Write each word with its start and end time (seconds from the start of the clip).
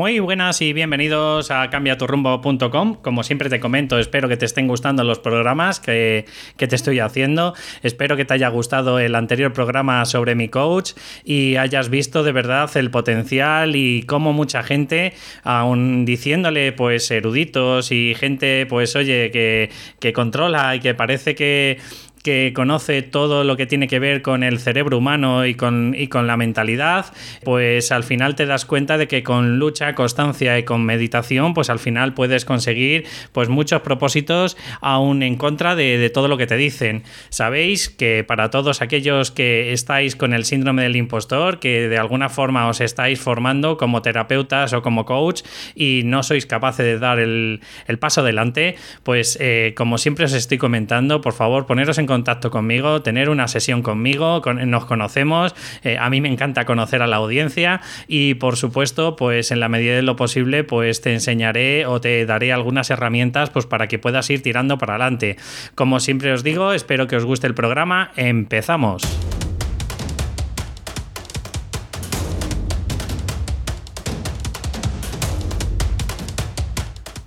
Muy 0.00 0.18
buenas 0.18 0.62
y 0.62 0.72
bienvenidos 0.72 1.50
a 1.50 1.68
cambiaturrumbo.com. 1.68 2.94
Como 3.02 3.22
siempre 3.22 3.50
te 3.50 3.60
comento, 3.60 3.98
espero 3.98 4.30
que 4.30 4.38
te 4.38 4.46
estén 4.46 4.66
gustando 4.66 5.04
los 5.04 5.18
programas 5.18 5.78
que, 5.78 6.24
te 6.56 6.74
estoy 6.74 7.00
haciendo. 7.00 7.52
Espero 7.82 8.16
que 8.16 8.24
te 8.24 8.32
haya 8.32 8.48
gustado 8.48 8.98
el 8.98 9.14
anterior 9.14 9.52
programa 9.52 10.06
sobre 10.06 10.34
mi 10.34 10.48
coach 10.48 10.92
y 11.22 11.56
hayas 11.56 11.90
visto 11.90 12.22
de 12.22 12.32
verdad 12.32 12.74
el 12.78 12.90
potencial 12.90 13.76
y 13.76 14.04
cómo 14.04 14.32
mucha 14.32 14.62
gente, 14.62 15.12
aún 15.42 16.06
diciéndole 16.06 16.72
pues 16.72 17.10
eruditos 17.10 17.92
y 17.92 18.14
gente 18.14 18.64
pues 18.64 18.96
oye 18.96 19.30
que, 19.30 19.68
que 19.98 20.14
controla 20.14 20.76
y 20.76 20.80
que 20.80 20.94
parece 20.94 21.34
que 21.34 21.76
que 22.22 22.52
conoce 22.54 23.02
todo 23.02 23.44
lo 23.44 23.56
que 23.56 23.66
tiene 23.66 23.88
que 23.88 23.98
ver 23.98 24.22
con 24.22 24.42
el 24.42 24.58
cerebro 24.58 24.98
humano 24.98 25.46
y 25.46 25.54
con, 25.54 25.94
y 25.96 26.08
con 26.08 26.26
la 26.26 26.36
mentalidad, 26.36 27.06
pues 27.44 27.92
al 27.92 28.04
final 28.04 28.34
te 28.34 28.46
das 28.46 28.64
cuenta 28.64 28.98
de 28.98 29.08
que 29.08 29.22
con 29.22 29.58
lucha, 29.58 29.94
constancia 29.94 30.58
y 30.58 30.64
con 30.64 30.84
meditación, 30.84 31.54
pues 31.54 31.70
al 31.70 31.78
final 31.78 32.14
puedes 32.14 32.44
conseguir 32.44 33.06
pues 33.32 33.48
muchos 33.48 33.80
propósitos 33.82 34.56
aún 34.80 35.22
en 35.22 35.36
contra 35.36 35.74
de, 35.74 35.98
de 35.98 36.10
todo 36.10 36.28
lo 36.28 36.36
que 36.36 36.46
te 36.46 36.56
dicen. 36.56 37.04
Sabéis 37.30 37.88
que 37.88 38.24
para 38.24 38.50
todos 38.50 38.82
aquellos 38.82 39.30
que 39.30 39.72
estáis 39.72 40.16
con 40.16 40.34
el 40.34 40.44
síndrome 40.44 40.82
del 40.82 40.96
impostor, 40.96 41.58
que 41.58 41.88
de 41.88 41.98
alguna 41.98 42.28
forma 42.28 42.68
os 42.68 42.80
estáis 42.80 43.20
formando 43.20 43.76
como 43.76 44.02
terapeutas 44.02 44.72
o 44.72 44.82
como 44.82 45.04
coach 45.04 45.42
y 45.74 46.02
no 46.04 46.22
sois 46.22 46.46
capaces 46.46 46.84
de 46.84 46.98
dar 46.98 47.18
el, 47.18 47.60
el 47.86 47.98
paso 47.98 48.20
adelante, 48.20 48.76
pues 49.02 49.38
eh, 49.40 49.74
como 49.76 49.98
siempre 49.98 50.26
os 50.26 50.32
estoy 50.32 50.58
comentando, 50.58 51.20
por 51.20 51.32
favor 51.32 51.66
poneros 51.66 51.98
en 51.98 52.09
contacto 52.10 52.50
conmigo, 52.50 53.00
tener 53.00 53.30
una 53.30 53.48
sesión 53.48 53.82
conmigo, 53.82 54.42
nos 54.66 54.84
conocemos, 54.84 55.54
eh, 55.84 55.96
a 55.96 56.10
mí 56.10 56.20
me 56.20 56.28
encanta 56.28 56.66
conocer 56.66 57.00
a 57.00 57.06
la 57.06 57.16
audiencia 57.16 57.80
y 58.08 58.34
por 58.34 58.56
supuesto, 58.56 59.16
pues 59.16 59.52
en 59.52 59.60
la 59.60 59.68
medida 59.68 59.94
de 59.94 60.02
lo 60.02 60.16
posible, 60.16 60.64
pues 60.64 61.00
te 61.00 61.14
enseñaré 61.14 61.86
o 61.86 62.00
te 62.00 62.26
daré 62.26 62.52
algunas 62.52 62.90
herramientas 62.90 63.50
pues 63.50 63.66
para 63.66 63.86
que 63.86 63.98
puedas 63.98 64.28
ir 64.28 64.42
tirando 64.42 64.76
para 64.76 64.94
adelante. 64.94 65.36
Como 65.74 66.00
siempre 66.00 66.32
os 66.32 66.42
digo, 66.42 66.72
espero 66.72 67.06
que 67.06 67.16
os 67.16 67.24
guste 67.24 67.46
el 67.46 67.54
programa, 67.54 68.10
empezamos. 68.16 69.39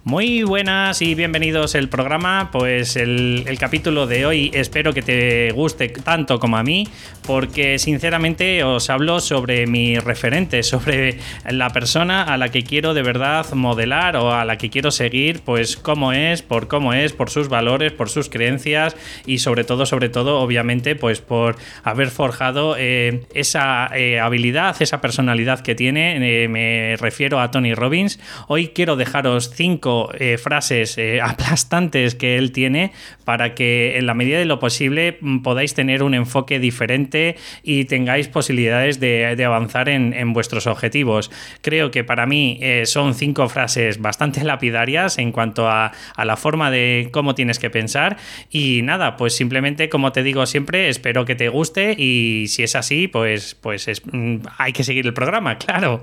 Muy 0.05 0.43
buenas 0.43 1.01
y 1.01 1.15
bienvenidos 1.15 1.75
al 1.75 1.87
programa. 1.87 2.49
Pues 2.51 2.97
el, 2.97 3.45
capítulo 3.57 4.05
de 4.05 4.25
hoy 4.25 4.51
espero 4.53 4.91
que 4.91 5.01
te 5.01 5.49
guste 5.53 5.87
tanto 5.87 6.39
como 6.39 6.57
a 6.57 6.63
mí, 6.63 6.89
porque 7.25 7.79
sinceramente 7.79 8.65
os 8.65 8.89
hablo 8.89 9.21
sobre 9.21 9.65
mi 9.65 9.97
referente, 9.99 10.61
sobre 10.63 11.19
la 11.49 11.69
persona 11.69 12.23
a 12.23 12.35
la 12.35 12.49
que 12.49 12.63
quiero 12.63 12.93
de 12.93 13.01
verdad 13.01 13.49
modelar 13.53 14.17
o 14.17 14.33
a 14.33 14.43
la 14.43 14.57
que 14.57 14.69
quiero 14.69 14.91
seguir, 14.91 15.39
pues 15.39 15.77
cómo 15.77 16.11
es, 16.11 16.41
por 16.41 16.67
cómo 16.67 16.93
es, 16.93 17.13
por 17.13 17.29
sus 17.29 17.47
valores, 17.47 17.93
por 17.93 18.09
sus 18.09 18.27
creencias 18.27 18.97
y 19.25 19.37
sobre 19.37 19.63
todo, 19.63 19.85
sobre 19.85 20.09
todo, 20.09 20.41
obviamente, 20.41 20.97
pues 20.97 21.21
por 21.21 21.55
haber 21.85 22.09
forjado 22.09 22.75
eh, 22.77 23.21
esa 23.33 23.89
eh, 23.95 24.19
habilidad, 24.19 24.75
esa 24.81 24.99
personalidad 24.99 25.61
que 25.61 25.75
tiene. 25.75 26.43
Eh, 26.43 26.49
me 26.49 26.97
refiero 26.97 27.39
a 27.39 27.51
Tony 27.51 27.73
Robbins. 27.73 28.19
Hoy 28.49 28.67
quiero 28.75 28.97
dejaros 28.97 29.51
cinco 29.55 29.92
eh, 30.19 30.37
frases 30.37 30.97
eh, 30.97 31.21
aplastantes 31.23 32.15
que 32.15 32.37
él 32.37 32.51
tiene 32.51 32.91
para 33.25 33.55
que 33.55 33.97
en 33.97 34.05
la 34.05 34.13
medida 34.13 34.37
de 34.37 34.45
lo 34.45 34.59
posible 34.59 35.17
mm, 35.21 35.39
podáis 35.39 35.73
tener 35.73 36.03
un 36.03 36.13
enfoque 36.13 36.59
diferente 36.59 37.35
y 37.63 37.85
tengáis 37.85 38.27
posibilidades 38.27 38.99
de, 38.99 39.43
avanzar 39.43 39.89
en, 39.89 40.33
vuestros 40.33 40.67
objetivos. 40.67 41.31
Creo 41.61 41.91
que 41.91 42.03
para 42.03 42.25
mí 42.25 42.57
eh, 42.61 42.85
son 42.85 43.13
cinco 43.13 43.49
frases 43.49 43.99
bastante 43.99 44.43
lapidarias 44.43 45.17
en 45.17 45.31
cuanto 45.31 45.67
a, 45.67 45.91
la 46.23 46.37
forma 46.37 46.71
de 46.71 47.09
cómo 47.11 47.35
tienes 47.35 47.59
que 47.59 47.69
pensar 47.69 48.17
y 48.49 48.81
nada, 48.83 49.17
pues 49.17 49.35
simplemente 49.35 49.89
como 49.89 50.11
te 50.11 50.23
digo 50.23 50.45
siempre, 50.45 50.89
espero 50.89 51.25
que 51.25 51.35
te 51.35 51.49
guste 51.49 51.95
y 51.97 52.45
si 52.47 52.63
es 52.63 52.75
así, 52.75 53.07
pues, 53.07 53.55
pues 53.55 53.87
mm, 54.11 54.37
hay 54.57 54.73
que 54.73 54.83
seguir 54.83 55.05
el 55.05 55.13
programa, 55.13 55.57
claro. 55.57 56.01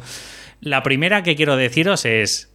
La 0.61 0.83
primera 0.83 1.23
que 1.23 1.37
quiero 1.37 1.57
deciros 1.57 2.05
es, 2.05 2.50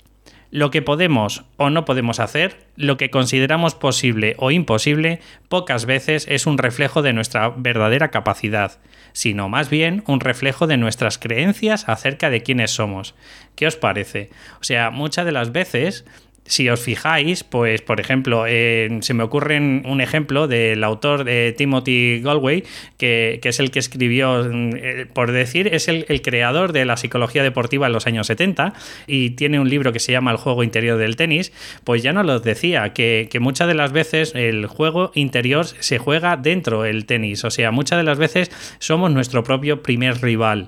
lo 0.52 0.72
que 0.72 0.82
podemos 0.82 1.44
o 1.58 1.70
no 1.70 1.86
podemos 1.86 2.20
hacer, 2.20 2.66
lo 2.76 2.98
que 2.98 3.10
consideramos 3.10 3.76
posible 3.76 4.36
o 4.38 4.52
imposible, 4.52 5.20
pocas 5.50 5.86
veces 5.86 6.26
es 6.30 6.46
un 6.46 6.58
reflejo 6.58 7.02
de 7.02 7.14
nuestra 7.14 7.50
verdadera 7.50 8.10
capacidad, 8.10 8.80
sino 9.14 9.50
más 9.50 9.70
bien 9.70 10.04
un 10.08 10.20
reflejo 10.20 10.68
de 10.68 10.78
nuestras 10.78 11.18
creencias 11.18 11.88
acerca 11.90 12.30
de 12.30 12.44
quiénes 12.44 12.72
somos. 12.72 13.16
¿Qué 13.56 13.68
os 13.68 13.76
parece? 13.76 14.30
O 14.60 14.64
sea, 14.64 14.92
muchas 14.92 15.26
de 15.26 15.32
las 15.32 15.52
veces 15.52 16.06
si 16.48 16.70
os 16.70 16.80
fijáis, 16.80 17.44
pues 17.44 17.82
por 17.82 18.00
ejemplo, 18.00 18.46
se 18.46 19.14
me 19.14 19.24
ocurre 19.24 19.58
un 19.58 20.00
ejemplo 20.02 20.48
del 20.48 20.84
autor 20.84 21.24
de 21.24 21.54
Timothy 21.58 22.22
Galway, 22.24 22.64
que, 22.98 23.40
es 23.44 23.60
el 23.60 23.72
que 23.72 23.80
escribió, 23.80 24.46
eh, 24.46 25.08
por 25.12 25.32
decir, 25.32 25.68
es 25.74 25.88
el, 25.88 26.06
creador 26.22 26.72
de 26.72 26.86
la 26.86 26.98
psicología 26.98 27.44
deportiva 27.44 27.88
en 27.88 27.94
los 27.94 28.08
años 28.08 28.28
70 28.28 28.74
y 29.08 29.32
tiene 29.32 29.60
un 29.60 29.70
libro 29.70 29.92
que 29.92 30.00
se 30.00 30.12
llama 30.12 30.32
El 30.32 30.38
juego 30.38 30.64
interior 30.64 30.98
del 30.98 31.16
tenis, 31.16 31.52
pues 31.84 32.04
ya 32.04 32.14
nos 32.14 32.26
lo 32.26 32.40
decía, 32.40 32.94
que, 32.94 33.28
que 33.32 33.40
muchas 33.40 33.68
de 33.68 33.74
las 33.74 33.92
veces 33.92 34.34
el 34.36 34.68
juego 34.68 35.12
interior 35.16 35.66
se 35.66 35.98
juega 35.98 36.38
dentro 36.38 36.84
del 36.84 37.06
tenis, 37.06 37.44
o 37.44 37.50
sea, 37.50 37.72
muchas 37.72 37.98
de 37.98 38.04
las 38.04 38.18
veces 38.18 38.52
somos 38.80 39.12
nuestro 39.12 39.44
propio 39.44 39.82
primer 39.82 40.22
rival. 40.22 40.68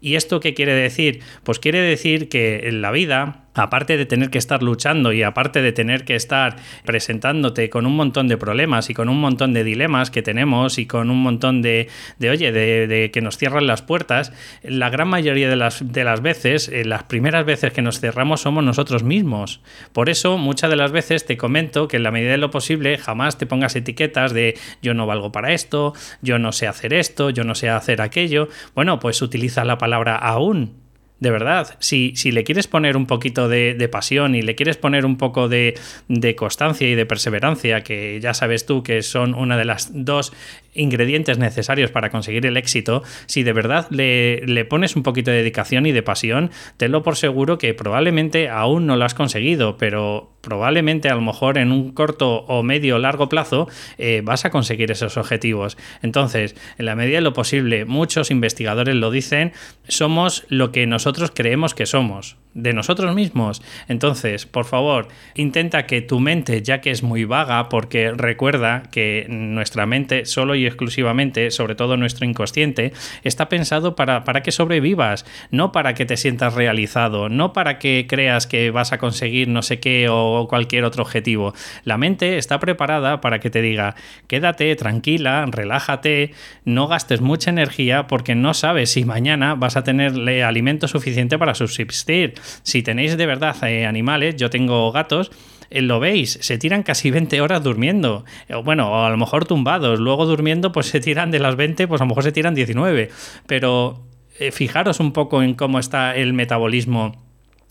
¿Y 0.00 0.14
esto 0.14 0.40
qué 0.40 0.54
quiere 0.54 0.74
decir? 0.74 1.20
Pues 1.42 1.58
quiere 1.58 1.80
decir 1.80 2.28
que 2.28 2.68
en 2.68 2.82
la 2.82 2.92
vida 2.92 3.47
aparte 3.58 3.96
de 3.96 4.06
tener 4.06 4.30
que 4.30 4.38
estar 4.38 4.62
luchando 4.62 5.12
y 5.12 5.22
aparte 5.22 5.62
de 5.62 5.72
tener 5.72 6.04
que 6.04 6.14
estar 6.14 6.56
presentándote 6.84 7.70
con 7.70 7.86
un 7.86 7.96
montón 7.96 8.28
de 8.28 8.36
problemas 8.36 8.90
y 8.90 8.94
con 8.94 9.08
un 9.08 9.20
montón 9.20 9.52
de 9.52 9.64
dilemas 9.64 10.10
que 10.10 10.22
tenemos 10.22 10.78
y 10.78 10.86
con 10.86 11.10
un 11.10 11.22
montón 11.22 11.62
de, 11.62 11.88
de 12.18 12.30
oye, 12.30 12.52
de, 12.52 13.10
que 13.12 13.20
nos 13.20 13.36
cierran 13.36 13.66
las 13.66 13.82
puertas, 13.82 14.32
la 14.62 14.90
gran 14.90 15.08
mayoría 15.08 15.48
de 15.48 15.56
las, 15.56 15.92
de 15.92 16.04
las 16.04 16.20
veces, 16.20 16.68
eh, 16.68 16.84
las 16.84 17.04
primeras 17.04 17.44
veces 17.44 17.72
que 17.72 17.82
nos 17.82 18.00
cerramos 18.00 18.40
somos 18.42 18.64
nosotros 18.64 19.02
mismos. 19.02 19.60
Por 19.92 20.08
eso, 20.08 20.38
muchas 20.38 20.70
de 20.70 20.76
las 20.76 20.92
veces 20.92 21.26
te 21.26 21.36
comento 21.36 21.88
que 21.88 21.96
en 21.96 22.02
la 22.02 22.10
medida 22.10 22.32
de 22.32 22.38
lo 22.38 22.50
posible 22.50 22.98
jamás 22.98 23.38
te 23.38 23.46
pongas 23.46 23.76
etiquetas 23.76 24.32
de 24.32 24.56
yo 24.82 24.94
no 24.94 25.06
valgo 25.06 25.32
para 25.32 25.52
esto, 25.52 25.94
yo 26.22 26.38
no 26.38 26.52
sé 26.52 26.66
hacer 26.66 26.94
esto, 26.94 27.30
yo 27.30 27.44
no 27.44 27.54
sé 27.54 27.68
hacer 27.68 28.00
aquello. 28.02 28.48
Bueno, 28.74 28.98
pues 28.98 29.22
utiliza 29.22 29.64
la 29.64 29.78
palabra 29.78 30.16
aún 30.16 30.87
de 31.20 31.30
verdad, 31.30 31.76
si, 31.80 32.12
si, 32.14 32.30
le 32.30 32.44
quieres 32.44 32.68
poner 32.68 32.96
un 32.96 33.06
poquito 33.06 33.48
de, 33.48 33.88
pasión 33.90 34.34
y 34.34 34.42
le 34.42 34.54
quieres 34.54 34.76
poner 34.76 35.04
un 35.04 35.16
poco 35.16 35.48
de, 35.48 35.74
de, 36.08 36.36
constancia 36.36 36.88
y 36.88 36.94
de 36.94 37.06
perseverancia, 37.06 37.82
que 37.82 38.20
ya 38.20 38.34
sabes 38.34 38.66
tú 38.66 38.82
que 38.82 39.02
son 39.02 39.34
una 39.34 39.56
de 39.56 39.64
las 39.64 39.90
dos 39.92 40.32
ingredientes 40.78 41.38
necesarios 41.38 41.90
para 41.90 42.10
conseguir 42.10 42.46
el 42.46 42.56
éxito, 42.56 43.02
si 43.26 43.42
de 43.42 43.52
verdad 43.52 43.86
le, 43.90 44.64
pones 44.64 44.96
un 44.96 45.02
poquito 45.02 45.30
de 45.30 45.38
dedicación 45.38 45.86
y 45.86 45.92
de 45.92 46.02
pasión, 46.02 46.50
tenlo 46.76 47.02
por 47.02 47.16
seguro 47.16 47.58
que 47.58 47.74
probablemente 47.74 48.48
aún 48.48 48.86
no 48.86 48.96
lo 48.96 49.04
has 49.04 49.14
conseguido, 49.14 49.76
pero 49.76 50.32
probablemente 50.40 51.08
a 51.08 51.14
lo 51.14 51.20
mejor 51.20 51.58
en 51.58 51.72
un 51.72 51.92
corto 51.92 52.44
o 52.46 52.62
medio 52.62 52.96
o 52.96 52.98
largo 52.98 53.28
plazo 53.28 53.68
eh, 53.98 54.22
vas 54.24 54.44
a 54.44 54.50
conseguir 54.50 54.90
esos 54.90 55.16
objetivos. 55.16 55.76
Entonces, 56.02 56.54
en 56.78 56.86
la 56.86 56.94
medida 56.94 57.16
de 57.16 57.22
lo 57.22 57.32
posible, 57.32 57.84
muchos 57.84 58.30
investigadores 58.30 58.94
lo 58.94 59.10
dicen, 59.10 59.52
somos 59.88 60.44
lo 60.48 60.72
que 60.72 60.86
nosotros 60.86 61.32
creemos 61.34 61.74
que 61.74 61.86
somos 61.86 62.36
de 62.54 62.72
nosotros 62.72 63.14
mismos. 63.14 63.62
Entonces, 63.88 64.46
por 64.46 64.64
favor, 64.64 65.08
intenta 65.34 65.86
que 65.86 66.02
tu 66.02 66.20
mente, 66.20 66.62
ya 66.62 66.80
que 66.80 66.90
es 66.90 67.02
muy 67.02 67.24
vaga, 67.24 67.68
porque 67.68 68.12
recuerda 68.12 68.82
que 68.90 69.26
nuestra 69.28 69.86
mente, 69.86 70.24
solo 70.24 70.54
y 70.54 70.66
exclusivamente, 70.66 71.50
sobre 71.50 71.74
todo 71.74 71.96
nuestro 71.96 72.26
inconsciente, 72.26 72.92
está 73.22 73.48
pensado 73.48 73.94
para, 73.94 74.24
para 74.24 74.42
que 74.42 74.52
sobrevivas, 74.52 75.24
no 75.50 75.72
para 75.72 75.94
que 75.94 76.06
te 76.06 76.16
sientas 76.16 76.54
realizado, 76.54 77.28
no 77.28 77.52
para 77.52 77.78
que 77.78 78.06
creas 78.08 78.46
que 78.46 78.70
vas 78.70 78.92
a 78.92 78.98
conseguir 78.98 79.48
no 79.48 79.62
sé 79.62 79.80
qué 79.80 80.08
o 80.10 80.46
cualquier 80.48 80.84
otro 80.84 81.02
objetivo. 81.02 81.54
La 81.84 81.98
mente 81.98 82.38
está 82.38 82.58
preparada 82.58 83.20
para 83.20 83.40
que 83.40 83.50
te 83.50 83.62
diga, 83.62 83.94
quédate 84.26 84.74
tranquila, 84.76 85.46
relájate, 85.50 86.32
no 86.64 86.88
gastes 86.88 87.20
mucha 87.20 87.50
energía 87.50 88.06
porque 88.06 88.34
no 88.34 88.54
sabes 88.54 88.90
si 88.90 89.04
mañana 89.04 89.54
vas 89.54 89.76
a 89.76 89.84
tenerle 89.84 90.42
alimento 90.42 90.88
suficiente 90.88 91.38
para 91.38 91.54
subsistir 91.54 92.34
si 92.62 92.82
tenéis 92.82 93.16
de 93.16 93.26
verdad 93.26 93.56
eh, 93.68 93.86
animales, 93.86 94.36
yo 94.36 94.50
tengo 94.50 94.90
gatos, 94.92 95.30
eh, 95.70 95.82
lo 95.82 96.00
veis, 96.00 96.38
se 96.40 96.58
tiran 96.58 96.82
casi 96.82 97.10
20 97.12 97.40
horas 97.40 97.62
durmiendo. 97.62 98.24
Eh, 98.48 98.56
bueno, 98.56 99.04
a 99.04 99.10
lo 99.10 99.16
mejor 99.16 99.44
tumbados. 99.46 100.00
Luego 100.00 100.26
durmiendo, 100.26 100.72
pues 100.72 100.86
se 100.90 101.00
tiran 101.00 101.30
de 101.30 101.38
las 101.38 101.56
20, 101.56 101.88
pues 101.88 102.00
a 102.00 102.04
lo 102.04 102.08
mejor 102.08 102.24
se 102.24 102.32
tiran 102.32 102.54
19. 102.54 103.10
Pero 103.46 104.04
fijaros 104.52 105.00
un 105.00 105.12
poco 105.12 105.42
en 105.42 105.54
cómo 105.54 105.80
está 105.80 106.14
el 106.14 106.32
metabolismo. 106.32 107.24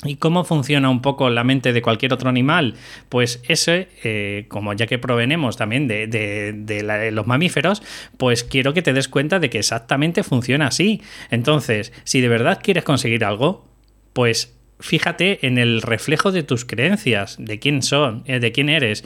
¿Y 0.04 0.18
cómo 0.18 0.44
funciona 0.44 0.90
un 0.90 1.02
poco 1.02 1.30
la 1.30 1.44
mente 1.44 1.74
de 1.74 1.82
cualquier 1.82 2.14
otro 2.14 2.30
animal? 2.30 2.76
Pues 3.10 3.42
ese, 3.48 4.46
como 4.48 4.74
ya 4.74 4.86
que 4.86 5.00
provenemos 5.00 5.58
también 5.58 5.88
de, 5.88 6.08
de, 6.08 7.12
los 7.12 7.26
mamíferos, 7.26 7.82
pues 8.18 8.44
quiero 8.44 8.74
que 8.74 8.84
te 8.84 8.94
des 8.94 9.08
cuenta 9.08 9.40
de 9.40 9.50
que 9.50 9.60
exactamente 9.60 10.24
funciona 10.24 10.68
así. 10.68 11.02
Entonces, 11.32 11.94
si 12.04 12.22
de 12.22 12.28
verdad 12.28 12.60
quieres 12.62 12.84
conseguir 12.84 13.24
algo, 13.24 13.66
pues 14.14 14.57
fíjate 14.80 15.46
en 15.46 15.58
el 15.58 15.82
reflejo 15.82 16.32
de 16.32 16.44
tus 16.44 16.66
creencias, 16.66 17.38
de 17.40 17.60
quién 17.60 17.82
son, 17.82 18.24
eh, 18.26 18.40
de 18.40 18.52
quién 18.52 18.70
eres 18.70 19.04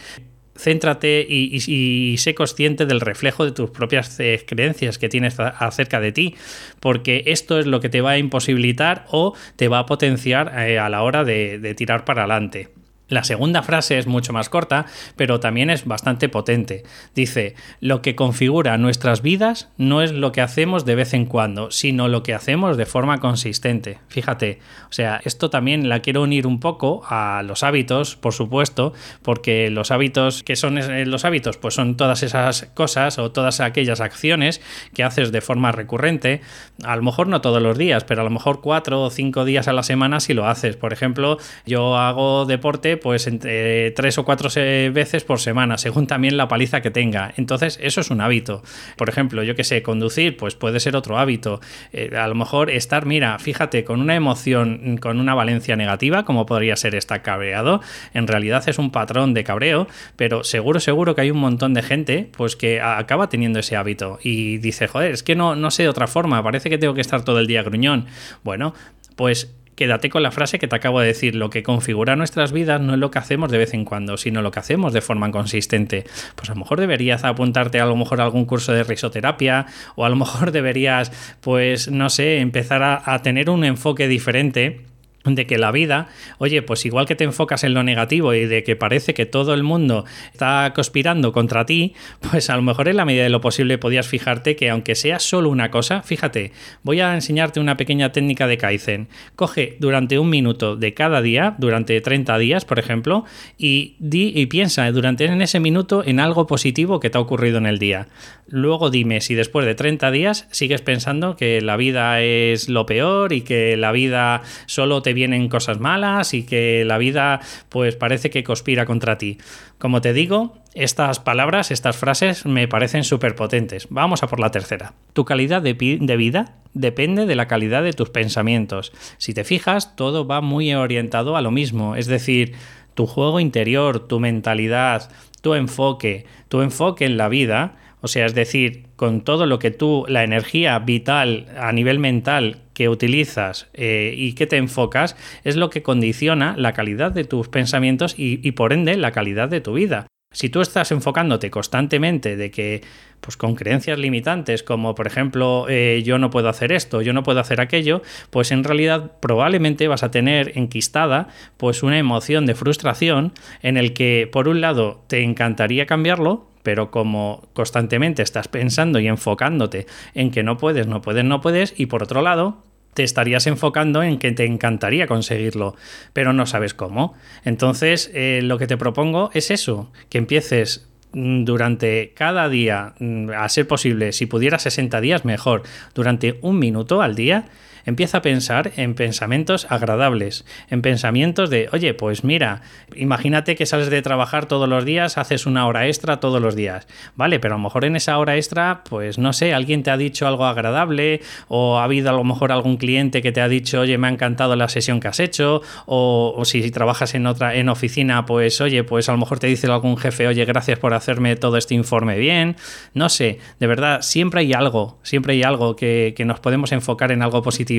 céntrate 0.58 1.26
y, 1.28 2.18
sé 2.18 2.36
consciente 2.36 2.86
del 2.86 3.02
reflejo 3.02 3.46
de 3.46 3.52
tus 3.52 3.72
propias 3.72 4.20
eh, 4.20 4.44
creencias 4.46 4.98
que 4.98 5.10
tienes 5.10 5.40
acerca 5.40 6.00
de 6.00 6.12
ti, 6.12 6.36
porque 6.80 7.24
esto 7.28 7.58
es 7.58 7.66
lo 7.66 7.80
que 7.80 7.90
te 7.90 8.02
va 8.02 8.12
a 8.12 8.18
imposibilitar 8.18 9.06
o 9.10 9.34
te 9.56 9.70
va 9.70 9.80
a 9.80 9.86
potenciar 9.86 10.54
eh, 10.60 10.78
a 10.78 10.90
la 10.90 11.02
hora 11.02 11.24
de 11.24 11.74
tirar 11.76 12.06
para 12.06 12.24
adelante. 12.24 12.81
La 13.12 13.26
segunda 13.26 13.62
frase 13.62 13.98
es 13.98 14.08
mucho 14.08 14.32
más 14.32 14.48
corta, 14.48 14.86
pero 15.18 15.42
también 15.42 15.70
es 15.70 15.84
bastante 15.84 16.30
potente. 16.30 16.84
Dice, 17.14 17.56
lo 17.82 18.02
que 18.02 18.16
configura 18.16 18.78
nuestras 18.78 19.22
vidas 19.22 19.68
no 19.78 20.02
es 20.02 20.14
lo 20.14 20.32
que 20.32 20.40
hacemos 20.40 20.86
de 20.86 20.96
vez 20.96 21.14
en 21.14 21.26
cuando, 21.26 21.72
sino 21.72 22.08
lo 22.08 22.24
que 22.24 22.34
hacemos 22.34 22.78
de 22.78 22.86
forma 22.86 23.20
consistente. 23.20 24.00
Fíjate, 24.08 24.60
o 24.90 24.94
sea, 24.94 25.20
esto 25.26 25.50
también 25.50 25.90
la 25.90 26.00
quiero 26.00 26.22
unir 26.22 26.48
un 26.48 26.62
poco 26.62 27.04
a 27.06 27.44
los 27.44 27.64
hábitos, 27.64 28.16
por 28.16 28.32
supuesto, 28.32 28.94
porque 29.24 29.70
los 29.70 29.92
hábitos, 29.92 30.42
¿qué 30.44 30.56
son 30.56 30.78
eh, 30.78 31.06
los 31.06 31.26
hábitos? 31.26 31.58
Pues 31.58 31.74
son 31.74 31.98
todas 31.98 32.24
esas 32.24 32.70
cosas 32.74 33.20
o 33.20 33.30
todas 33.34 33.60
aquellas 33.60 34.00
acciones 34.00 34.62
que 34.94 35.04
haces 35.04 35.34
de 35.34 35.42
forma 35.42 35.74
recurrente, 35.74 36.40
a 36.86 36.96
lo 36.96 37.02
mejor 37.02 37.28
no 37.28 37.42
todos 37.42 37.62
los 37.62 37.78
días, 37.78 38.06
pero 38.06 38.22
a 38.22 38.24
lo 38.24 38.30
mejor 38.30 38.62
cuatro 38.62 39.02
o 39.02 39.10
cinco 39.10 39.44
días 39.44 39.68
a 39.68 39.74
la 39.74 39.84
semana 39.84 40.22
si 40.22 40.34
lo 40.34 40.48
haces. 40.48 40.78
Por 40.78 40.94
ejemplo, 40.94 41.40
yo 41.66 41.98
hago 41.98 42.46
deporte 42.46 43.01
pues 43.02 43.28
entre 43.28 43.92
tres 43.92 44.18
o 44.18 44.26
cuatro 44.26 44.50
veces 44.56 45.24
por 45.24 45.40
semana, 45.40 45.78
según 45.78 46.08
también 46.08 46.38
la 46.38 46.48
paliza 46.48 46.82
que 46.82 46.92
tenga. 46.92 47.34
Entonces, 47.38 47.80
eso 47.82 48.02
es 48.02 48.10
un 48.10 48.22
hábito. 48.22 48.64
Por 48.98 49.10
ejemplo, 49.10 49.44
yo 49.44 49.56
que 49.56 49.64
sé, 49.64 49.82
conducir, 49.82 50.38
pues 50.38 50.56
puede 50.56 50.80
ser 50.80 50.96
otro 50.96 51.18
hábito. 51.18 51.60
Eh, 51.94 52.12
a 52.18 52.28
lo 52.28 52.36
mejor 52.36 52.70
estar, 52.70 53.06
mira, 53.06 53.38
fíjate, 53.40 53.84
con 53.84 54.02
una 54.02 54.16
emoción, 54.16 54.98
con 54.98 55.20
una 55.20 55.34
valencia 55.34 55.76
negativa, 55.76 56.24
como 56.26 56.46
podría 56.46 56.76
ser 56.76 56.96
estar 56.96 57.22
cabreado, 57.22 57.82
en 58.14 58.28
realidad 58.28 58.64
es 58.68 58.78
un 58.78 58.92
patrón 58.92 59.34
de 59.34 59.44
cabreo, 59.44 59.88
pero 60.16 60.44
seguro, 60.44 60.80
seguro 60.80 61.16
que 61.16 61.22
hay 61.22 61.32
un 61.32 61.40
montón 61.40 61.74
de 61.74 61.82
gente, 61.82 62.30
pues 62.36 62.56
que 62.56 62.82
acaba 62.82 63.30
teniendo 63.30 63.60
ese 63.60 63.76
hábito 63.76 64.20
y 64.24 64.58
dice, 64.58 64.88
joder, 64.88 65.12
es 65.12 65.24
que 65.24 65.36
no, 65.36 65.56
no 65.56 65.72
sé 65.72 65.84
de 65.84 65.90
otra 65.90 66.08
forma, 66.08 66.44
parece 66.44 66.70
que 66.70 66.78
tengo 66.78 66.94
que 66.94 67.02
estar 67.02 67.24
todo 67.24 67.40
el 67.40 67.48
día 67.48 67.64
gruñón. 67.64 68.06
Bueno, 68.44 68.74
pues 69.16 69.54
quédate 69.82 70.12
con 70.12 70.22
la 70.22 70.30
frase 70.30 70.60
que 70.60 70.68
te 70.68 70.76
acabo 70.76 71.00
de 71.00 71.08
decir, 71.08 71.34
lo 71.34 71.50
que 71.50 71.64
configura 71.64 72.16
nuestras 72.16 72.52
vidas 72.52 72.80
no 72.80 72.94
es 72.94 73.00
lo 73.00 73.10
que 73.10 73.18
hacemos 73.18 73.50
de 73.50 73.58
vez 73.58 73.74
en 73.74 73.84
cuando, 73.84 74.16
sino 74.16 74.44
lo 74.44 74.52
que 74.52 74.60
hacemos 74.60 74.94
de 74.94 75.02
forma 75.02 75.32
consistente. 75.32 76.04
Pues 76.36 76.52
a 76.52 76.54
lo 76.54 76.60
mejor 76.60 76.80
deberías 76.80 77.24
apuntarte 77.24 77.80
a 77.80 77.88
lo 77.88 77.96
mejor 77.96 78.22
a 78.22 78.26
algún 78.26 78.46
curso 78.46 78.74
de 78.74 78.84
risoterapia 78.84 79.66
o 79.96 80.06
a 80.06 80.10
lo 80.10 80.18
mejor 80.18 80.52
deberías, 80.52 81.12
pues 81.42 81.90
no 81.90 82.12
sé, 82.12 82.42
empezar 82.42 82.84
a, 82.84 83.02
a 83.12 83.24
tener 83.24 83.50
un 83.50 83.64
enfoque 83.64 84.08
diferente 84.08 84.91
de 85.26 85.46
que 85.46 85.58
la 85.58 85.72
vida, 85.72 86.08
oye, 86.38 86.62
pues 86.62 86.86
igual 86.86 87.06
que 87.06 87.16
te 87.16 87.24
enfocas 87.24 87.64
en 87.64 87.74
lo 87.74 87.84
negativo 87.84 88.34
y 88.34 88.46
de 88.46 88.64
que 88.64 88.76
parece 88.76 89.14
que 89.14 89.26
todo 89.26 89.54
el 89.54 89.64
mundo 89.64 90.06
está 90.34 90.72
conspirando 90.76 91.32
contra 91.32 91.66
ti, 91.66 91.94
pues 92.32 92.50
a 92.50 92.56
lo 92.56 92.62
mejor 92.62 92.88
en 92.88 92.98
la 92.98 93.06
medida 93.06 93.24
de 93.24 93.30
lo 93.30 93.42
posible 93.42 93.78
podías 93.78 94.08
fijarte 94.08 94.56
que 94.56 94.70
aunque 94.70 94.96
sea 94.96 95.20
solo 95.20 95.50
una 95.50 95.72
cosa, 95.72 96.02
fíjate, 96.02 96.52
voy 96.84 97.02
a 97.02 97.14
enseñarte 97.14 97.60
una 97.60 97.78
pequeña 97.78 98.12
técnica 98.12 98.48
de 98.48 98.58
Kaizen. 98.58 99.08
Coge 99.36 99.78
durante 99.80 100.20
un 100.20 100.30
minuto 100.30 100.76
de 100.76 100.94
cada 100.94 101.22
día, 101.22 101.56
durante 101.58 102.00
30 102.02 102.38
días, 102.38 102.66
por 102.66 102.80
ejemplo, 102.80 103.26
y 103.58 103.96
di 104.00 104.32
y 104.36 104.46
piensa 104.48 104.92
durante 104.92 105.26
en 105.26 105.42
ese 105.42 105.60
minuto 105.60 106.04
en 106.06 106.20
algo 106.20 106.48
positivo 106.48 107.00
que 107.00 107.10
te 107.10 107.18
ha 107.18 107.22
ocurrido 107.22 107.58
en 107.58 107.66
el 107.66 107.80
día. 107.80 108.08
Luego 108.48 108.90
dime 108.90 109.22
si 109.22 109.36
después 109.36 109.66
de 109.66 109.76
30 109.76 110.12
días 110.12 110.48
sigues 110.52 110.82
pensando 110.82 111.36
que 111.36 111.62
la 111.62 111.78
vida 111.78 112.22
es 112.22 112.70
lo 112.70 112.86
peor 112.86 113.34
y 113.34 113.42
que 113.42 113.78
la 113.78 113.92
vida 113.92 114.42
solo 114.66 115.02
te 115.02 115.11
vienen 115.14 115.50
cosas 115.50 115.80
malas 115.80 116.34
y 116.34 116.44
que 116.44 116.84
la 116.86 116.98
vida 116.98 117.40
pues 117.70 117.96
parece 117.96 118.30
que 118.30 118.44
conspira 118.44 118.86
contra 118.86 119.18
ti. 119.18 119.38
Como 119.78 120.02
te 120.02 120.14
digo, 120.14 120.58
estas 120.74 121.20
palabras, 121.20 121.72
estas 121.72 121.98
frases 121.98 122.46
me 122.46 122.68
parecen 122.68 123.04
súper 123.04 123.36
potentes. 123.36 123.88
Vamos 123.90 124.24
a 124.24 124.28
por 124.28 124.40
la 124.40 124.52
tercera. 124.52 124.94
Tu 125.14 125.26
calidad 125.26 125.62
de, 125.62 125.74
de 125.74 126.18
vida 126.18 126.56
depende 126.74 127.26
de 127.26 127.36
la 127.36 127.48
calidad 127.48 127.84
de 127.84 127.94
tus 127.94 128.10
pensamientos. 128.10 128.92
Si 129.18 129.34
te 129.34 129.44
fijas, 129.44 129.96
todo 129.96 130.26
va 130.26 130.42
muy 130.42 130.74
orientado 130.74 131.36
a 131.36 131.42
lo 131.42 131.52
mismo, 131.52 131.96
es 131.96 132.08
decir, 132.08 132.54
tu 132.94 133.06
juego 133.06 133.40
interior, 133.40 134.08
tu 134.08 134.20
mentalidad, 134.20 135.12
tu 135.42 135.56
enfoque, 135.56 136.26
tu 136.50 136.62
enfoque 136.62 137.06
en 137.06 137.18
la 137.18 137.30
vida, 137.30 137.76
o 138.02 138.08
sea, 138.08 138.26
es 138.26 138.34
decir, 138.34 138.88
con 138.96 139.22
todo 139.22 139.46
lo 139.46 139.60
que 139.60 139.72
tú, 139.72 140.06
la 140.08 140.24
energía 140.24 140.78
vital 140.80 141.48
a 141.58 141.72
nivel 141.72 142.00
mental 142.00 142.62
que 142.82 142.90
utilizas 142.90 143.68
eh, 143.76 144.12
y 144.18 144.34
que 144.34 144.48
te 144.48 144.58
enfocas, 144.58 145.16
es 145.44 145.56
lo 145.56 145.70
que 145.70 145.84
condiciona 145.84 146.56
la 146.58 146.74
calidad 146.74 147.12
de 147.12 147.26
tus 147.26 147.48
pensamientos 147.48 148.16
y, 148.18 148.40
por 148.54 148.74
ende 148.74 148.98
la 148.98 149.12
calidad 149.12 149.50
de 149.50 149.62
tu 149.62 149.74
vida. 149.74 150.08
Si 150.34 150.50
tú 150.50 150.62
estás 150.62 150.92
enfocándote 150.92 151.52
constantemente 151.52 152.36
de 152.36 152.50
que, 152.50 152.82
pues 153.20 153.38
con 153.38 153.54
creencias 153.54 154.00
limitantes, 154.00 154.64
como 154.64 154.96
por 154.96 155.06
ejemplo, 155.06 155.68
eh, 155.70 156.02
yo 156.04 156.18
no 156.18 156.32
puedo 156.32 156.50
hacer 156.50 156.72
esto, 156.72 157.04
yo 157.04 157.14
no 157.14 157.22
puedo 157.22 157.40
hacer 157.40 157.62
aquello, 157.62 158.02
pues 158.32 158.52
en 158.52 158.64
realidad 158.64 159.12
probablemente 159.20 159.88
vas 159.88 160.02
a 160.02 160.10
tener 160.10 160.58
enquistada 160.58 161.28
pues 161.58 161.84
una 161.84 162.00
emoción 162.00 162.48
de 162.48 162.56
frustración 162.56 163.32
en 163.62 163.78
el 163.78 163.94
que 163.94 164.28
por 164.32 164.48
un 164.48 164.60
lado 164.60 165.04
te 165.08 165.22
encantaría 165.22 165.86
cambiarlo, 165.86 166.48
pero 166.64 166.90
como 166.90 167.48
constantemente 167.54 168.24
estás 168.24 168.48
pensando 168.48 169.00
y 169.00 169.08
enfocándote 169.08 169.86
en 170.16 170.32
que 170.32 170.42
no 170.42 170.58
puedes, 170.58 170.88
no 170.88 171.02
puedes, 171.02 171.26
no 171.26 171.42
puedes, 171.42 171.74
y 171.78 171.88
por 171.88 172.04
otro 172.04 172.22
lado, 172.22 172.64
te 172.94 173.04
estarías 173.04 173.48
enfocando 173.48 174.04
en 174.04 174.20
que 174.20 174.32
te 174.32 174.46
encantaría 174.46 175.08
conseguirlo, 175.08 175.76
pero 176.14 176.34
no 176.34 176.46
sabes 176.46 176.74
cómo. 176.74 177.14
Entonces, 177.44 178.12
eh, 178.14 178.42
lo 178.44 178.58
que 178.58 178.68
te 178.68 178.78
propongo 178.78 179.30
es 179.34 179.52
eso, 179.52 179.92
que 180.10 180.18
empieces 180.18 180.88
mm, 181.14 181.44
durante 181.44 182.14
cada 182.16 182.50
día, 182.50 182.94
mm, 183.00 183.30
a 183.32 183.48
ser 183.50 183.68
posible, 183.68 184.12
si 184.12 184.26
pudiera 184.26 184.60
60 184.60 185.02
días, 185.02 185.26
mejor, 185.26 185.64
durante 185.94 186.38
un 186.42 186.60
minuto 186.60 187.02
al 187.02 187.16
día, 187.16 187.46
empieza 187.86 188.20
a 188.20 188.22
pensar 188.22 188.72
en 188.76 188.94
pensamientos 188.94 189.68
agradables, 189.70 190.46
en 190.70 190.82
pensamientos 190.82 191.50
de, 191.50 191.70
oye, 191.72 191.94
pues 191.94 192.24
mira, 192.24 192.62
imagínate 192.96 193.56
que 193.56 193.66
sales 193.66 193.90
de 193.90 194.02
trabajar 194.02 194.46
todos 194.46 194.68
los 194.68 194.86
días, 194.86 195.18
haces 195.18 195.46
una 195.46 195.68
hora 195.68 195.88
extra 195.88 196.20
todos 196.20 196.42
los 196.42 196.56
días, 196.56 196.88
¿vale? 197.16 197.40
Pero 197.40 197.56
a 197.56 197.58
lo 197.58 197.64
mejor 197.64 197.86
en 197.86 197.96
esa 197.96 198.18
hora 198.18 198.36
extra, 198.36 198.84
pues 198.90 199.18
no 199.18 199.34
sé, 199.34 199.54
alguien 199.54 199.84
te 199.84 199.92
ha 199.92 199.98
dicho 199.98 200.28
algo 200.28 200.46
agradable 200.46 201.22
o 201.48 201.80
ha 201.80 201.84
habido 201.84 202.10
a 202.10 202.14
lo 202.14 202.24
mejor 202.24 202.52
algún 202.52 202.78
cliente 202.78 203.22
que 203.22 203.32
te 203.32 203.42
ha 203.42 203.48
dicho, 203.48 203.82
oye, 203.82 203.98
me 203.98 204.08
ha 204.08 204.12
encantado 204.12 204.56
la 204.56 204.70
sesión 204.70 205.00
que 205.00 205.08
has 205.08 205.20
hecho 205.20 205.62
o, 205.86 206.42
si, 206.46 206.70
trabajas 206.72 207.16
en 207.16 207.26
otra 207.28 207.56
en 207.56 207.70
oficina, 207.70 208.26
pues 208.26 208.62
oye, 208.62 208.84
pues 208.84 209.10
a 209.10 209.14
lo 209.14 209.18
mejor 209.18 209.40
te 209.40 209.48
dice 209.48 209.68
algún 209.68 209.98
jefe, 209.98 210.28
oye, 210.28 210.46
gracias 210.46 210.80
por 210.80 210.94
hacerme 210.94 211.36
todo 211.36 211.58
este 211.58 211.76
informe 211.76 212.18
bien, 212.18 212.56
no 212.94 213.10
sé, 213.10 213.40
de 213.60 213.68
verdad, 213.68 214.02
siempre 214.02 214.42
hay 214.42 214.54
algo, 214.54 215.00
siempre 215.04 215.34
hay 215.34 215.44
algo 215.44 215.76
que, 215.76 216.14
que 216.16 216.26
nos 216.26 216.40
podemos 216.40 216.72
enfocar 216.72 217.12
en 217.12 217.22
algo 217.22 217.42
positivo 217.42 217.71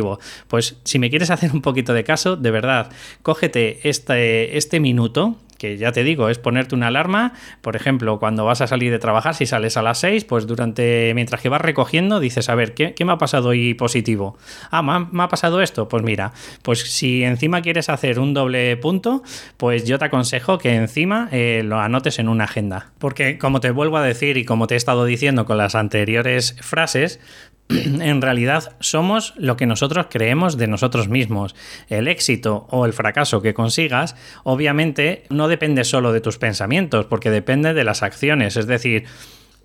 pues 0.48 0.76
si 0.84 0.98
me 0.98 1.10
quieres 1.10 1.30
hacer 1.30 1.52
un 1.52 1.62
poquito 1.62 1.92
de 1.92 2.04
caso, 2.04 2.36
de 2.36 2.50
verdad, 2.50 2.90
cógete 3.22 3.88
este, 3.88 4.56
este 4.56 4.80
minuto 4.80 5.36
que 5.62 5.76
ya 5.76 5.92
te 5.92 6.02
digo, 6.02 6.28
es 6.28 6.38
ponerte 6.38 6.74
una 6.74 6.88
alarma, 6.88 7.34
por 7.60 7.76
ejemplo, 7.76 8.18
cuando 8.18 8.44
vas 8.44 8.60
a 8.60 8.66
salir 8.66 8.90
de 8.90 8.98
trabajar, 8.98 9.36
si 9.36 9.46
sales 9.46 9.76
a 9.76 9.82
las 9.82 9.98
6, 10.00 10.24
pues 10.24 10.48
durante, 10.48 11.12
mientras 11.14 11.40
que 11.40 11.48
vas 11.48 11.60
recogiendo, 11.60 12.18
dices, 12.18 12.48
a 12.48 12.56
ver, 12.56 12.74
¿qué, 12.74 12.96
me 13.04 13.12
ha 13.12 13.18
pasado 13.18 13.50
hoy 13.50 13.74
positivo? 13.74 14.36
Ah, 14.72 14.82
¿me 14.82 15.22
ha, 15.22 15.28
pasado 15.28 15.62
esto? 15.62 15.86
Pues 15.86 16.02
mira, 16.02 16.32
pues 16.62 16.80
si 16.80 17.22
encima 17.22 17.62
quieres 17.62 17.90
hacer 17.90 18.18
un 18.18 18.34
doble 18.34 18.76
punto, 18.76 19.22
pues 19.56 19.84
yo 19.84 20.00
te 20.00 20.06
aconsejo 20.06 20.58
que 20.58 20.74
encima 20.74 21.28
eh, 21.30 21.62
lo 21.64 21.78
anotes 21.78 22.18
en 22.18 22.28
una 22.28 22.42
agenda. 22.42 22.90
Porque 22.98 23.38
como 23.38 23.60
te 23.60 23.70
vuelvo 23.70 23.98
a 23.98 24.02
decir 24.02 24.38
y 24.38 24.44
como 24.44 24.66
te 24.66 24.74
he 24.74 24.76
estado 24.76 25.04
diciendo 25.04 25.44
con 25.44 25.58
las 25.58 25.76
anteriores 25.76 26.56
frases, 26.60 27.20
en 27.68 28.22
realidad 28.22 28.76
somos 28.80 29.34
lo 29.36 29.56
que 29.56 29.66
nosotros 29.66 30.06
creemos 30.10 30.56
de 30.56 30.66
nosotros 30.66 31.08
mismos. 31.08 31.54
El 31.88 32.08
éxito 32.08 32.66
o 32.70 32.86
el 32.86 32.92
fracaso 32.92 33.42
que 33.42 33.54
consigas, 33.54 34.16
obviamente, 34.44 35.24
no 35.30 35.48
depende 35.48 35.84
solo 35.84 36.12
de 36.12 36.20
tus 36.20 36.38
pensamientos, 36.38 37.06
porque 37.06 37.30
depende 37.30 37.74
de 37.74 37.84
las 37.84 38.02
acciones. 38.02 38.56
Es 38.56 38.66
decir, 38.66 39.04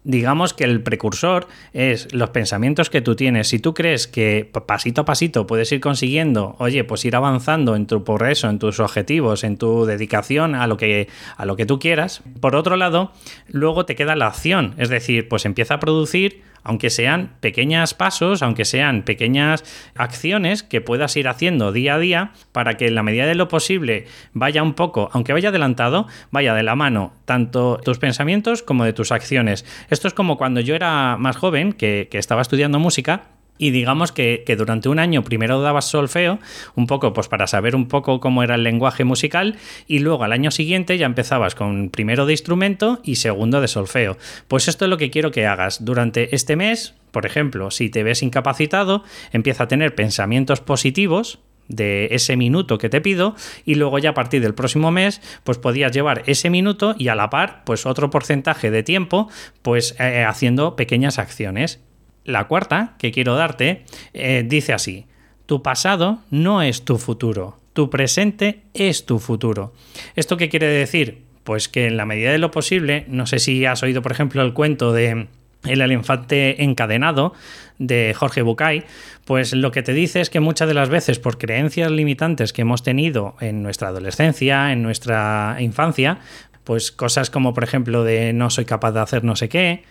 digamos 0.07 0.53
que 0.53 0.63
el 0.63 0.81
precursor 0.81 1.47
es 1.73 2.13
los 2.13 2.29
pensamientos 2.29 2.89
que 2.89 3.01
tú 3.01 3.15
tienes. 3.15 3.49
Si 3.49 3.59
tú 3.59 3.73
crees 3.73 4.07
que 4.07 4.49
pasito 4.65 5.01
a 5.01 5.05
pasito 5.05 5.45
puedes 5.45 5.69
ir 5.73 5.81
consiguiendo, 5.81 6.55
oye, 6.59 6.85
pues 6.85 7.03
ir 7.03 7.15
avanzando 7.15 7.75
en 7.75 7.87
tu 7.87 8.05
progreso, 8.05 8.49
en 8.49 8.57
tus 8.57 8.79
objetivos, 8.79 9.43
en 9.43 9.57
tu 9.57 9.85
dedicación 9.85 10.55
a 10.55 10.65
lo 10.65 10.77
que, 10.77 11.09
a 11.35 11.45
lo 11.45 11.57
que 11.57 11.65
tú 11.65 11.77
quieras. 11.77 12.21
Por 12.39 12.55
otro 12.55 12.77
lado, 12.77 13.11
luego 13.49 13.85
te 13.85 13.95
queda 13.95 14.15
la 14.15 14.27
acción, 14.27 14.75
es 14.77 14.87
decir, 14.87 15.27
pues 15.27 15.45
empieza 15.45 15.73
a 15.73 15.79
producir 15.79 16.41
aunque 16.63 16.89
sean 16.89 17.31
pequeños 17.39 17.93
pasos, 17.93 18.41
aunque 18.41 18.65
sean 18.65 19.03
pequeñas 19.03 19.63
acciones 19.95 20.63
que 20.63 20.81
puedas 20.81 21.15
ir 21.17 21.27
haciendo 21.27 21.71
día 21.71 21.95
a 21.95 21.99
día 21.99 22.31
para 22.51 22.75
que 22.75 22.87
en 22.87 22.95
la 22.95 23.03
medida 23.03 23.25
de 23.25 23.35
lo 23.35 23.47
posible 23.47 24.05
vaya 24.33 24.63
un 24.63 24.73
poco, 24.73 25.09
aunque 25.13 25.33
vaya 25.33 25.49
adelantado, 25.49 26.07
vaya 26.31 26.53
de 26.53 26.63
la 26.63 26.75
mano 26.75 27.13
tanto 27.25 27.79
tus 27.83 27.99
pensamientos 27.99 28.63
como 28.63 28.85
de 28.85 28.93
tus 28.93 29.11
acciones. 29.11 29.65
Esto 29.89 30.07
es 30.07 30.13
como 30.13 30.37
cuando 30.37 30.59
yo 30.61 30.75
era 30.75 31.17
más 31.17 31.37
joven, 31.37 31.73
que, 31.73 32.07
que 32.09 32.17
estaba 32.17 32.41
estudiando 32.41 32.79
música, 32.79 33.23
y 33.57 33.71
digamos 33.71 34.11
que, 34.11 34.43
durante 34.57 34.89
un 34.89 34.99
año 34.99 35.23
primero 35.23 35.61
dabas 35.61 35.85
solfeo, 35.85 36.39
un 36.75 36.87
poco 36.87 37.13
pues 37.13 37.27
para 37.27 37.47
saber 37.47 37.75
un 37.75 37.87
poco 37.87 38.19
cómo 38.19 38.43
era 38.43 38.55
el 38.55 38.63
lenguaje 38.63 39.03
musical, 39.03 39.57
y 39.87 39.99
luego 39.99 40.23
al 40.23 40.33
año 40.33 40.51
siguiente 40.51 40.97
ya 40.97 41.05
empezabas 41.05 41.55
con 41.55 41.89
primero 41.89 42.25
de 42.25 42.33
instrumento 42.33 42.99
y 43.03 43.15
segundo 43.15 43.61
de 43.61 43.67
solfeo. 43.67 44.17
Pues 44.47 44.67
esto 44.67 44.85
es 44.85 44.89
lo 44.89 44.97
que 44.97 45.09
quiero 45.09 45.31
que 45.31 45.45
hagas. 45.45 45.83
Durante 45.83 46.35
este 46.35 46.55
mes, 46.55 46.95
por 47.11 47.25
ejemplo, 47.25 47.71
si 47.71 47.89
te 47.89 48.03
ves 48.03 48.23
incapacitado, 48.23 49.03
empieza 49.31 49.63
a 49.63 49.67
tener 49.67 49.95
pensamientos 49.95 50.61
positivos, 50.61 51.39
de 51.67 52.09
ese 52.11 52.37
minuto 52.37 52.77
que 52.77 52.89
te 52.89 53.01
pido 53.01 53.35
y 53.65 53.75
luego 53.75 53.99
ya 53.99 54.11
a 54.11 54.13
partir 54.13 54.41
del 54.41 54.53
próximo 54.53 54.91
mes 54.91 55.21
pues 55.43 55.57
podías 55.57 55.91
llevar 55.91 56.23
ese 56.25 56.49
minuto 56.49 56.95
y 56.97 57.09
a 57.09 57.15
la 57.15 57.29
par 57.29 57.63
pues 57.65 57.85
otro 57.85 58.09
porcentaje 58.09 58.71
de 58.71 58.83
tiempo 58.83 59.29
pues 59.61 59.95
eh, 59.99 60.23
haciendo 60.23 60.75
pequeñas 60.75 61.19
acciones 61.19 61.81
la 62.27 62.43
cuarta 62.43 62.93
que 62.99 63.11
quiero 63.11 63.35
darte 63.35 63.83
eh, 64.13 64.43
dice 64.45 64.73
así, 64.73 65.05
tu 65.47 65.63
pasado 65.63 66.19
no 66.29 66.61
es 66.61 66.85
tu 66.85 66.97
futuro, 66.99 67.57
tu 67.73 67.89
presente 67.89 68.61
es 68.73 69.05
tu 69.05 69.17
futuro. 69.17 69.73
¿Esto 70.15 70.37
qué 70.37 70.49
quiere 70.49 70.67
decir? 70.67 71.23
Pues 71.43 71.69
que 71.69 71.87
en 71.87 71.97
la 71.97 72.05
medida 72.05 72.31
de 72.31 72.37
lo 72.37 72.51
posible, 72.51 73.05
no 73.07 73.25
sé 73.25 73.39
si 73.39 73.65
has 73.65 73.81
oído 73.81 74.01
por 74.01 74.11
ejemplo 74.11 74.43
el 74.43 74.53
cuento 74.53 74.91
de 74.91 75.27
el 75.65 75.81
elefante 75.81 76.63
encadenado 76.63 77.33
de 77.79 78.13
Jorge 78.15 78.41
Bucay, 78.41 78.83
pues 79.25 79.53
lo 79.53 79.71
que 79.71 79.81
te 79.81 79.93
dice 79.93 80.21
es 80.21 80.29
que 80.29 80.39
muchas 80.39 80.67
de 80.67 80.73
las 80.73 80.89
veces 80.89 81.19
por 81.19 81.37
creencias 81.37 81.91
limitantes 81.91 82.53
que 82.53 82.61
hemos 82.61 82.83
tenido 82.83 83.35
en 83.39 83.63
nuestra 83.63 83.87
adolescencia, 83.87 84.71
en 84.71 84.83
nuestra 84.83 85.57
infancia, 85.59 86.19
pues 86.63 86.91
cosas 86.91 87.29
como 87.29 87.53
por 87.53 87.63
ejemplo 87.63 88.03
de 88.03 88.33
no 88.33 88.49
soy 88.49 88.65
capaz 88.65 88.91
de 88.91 88.99
hacer 88.99 89.23
no 89.23 89.35
sé 89.35 89.49
qué, 89.49 89.83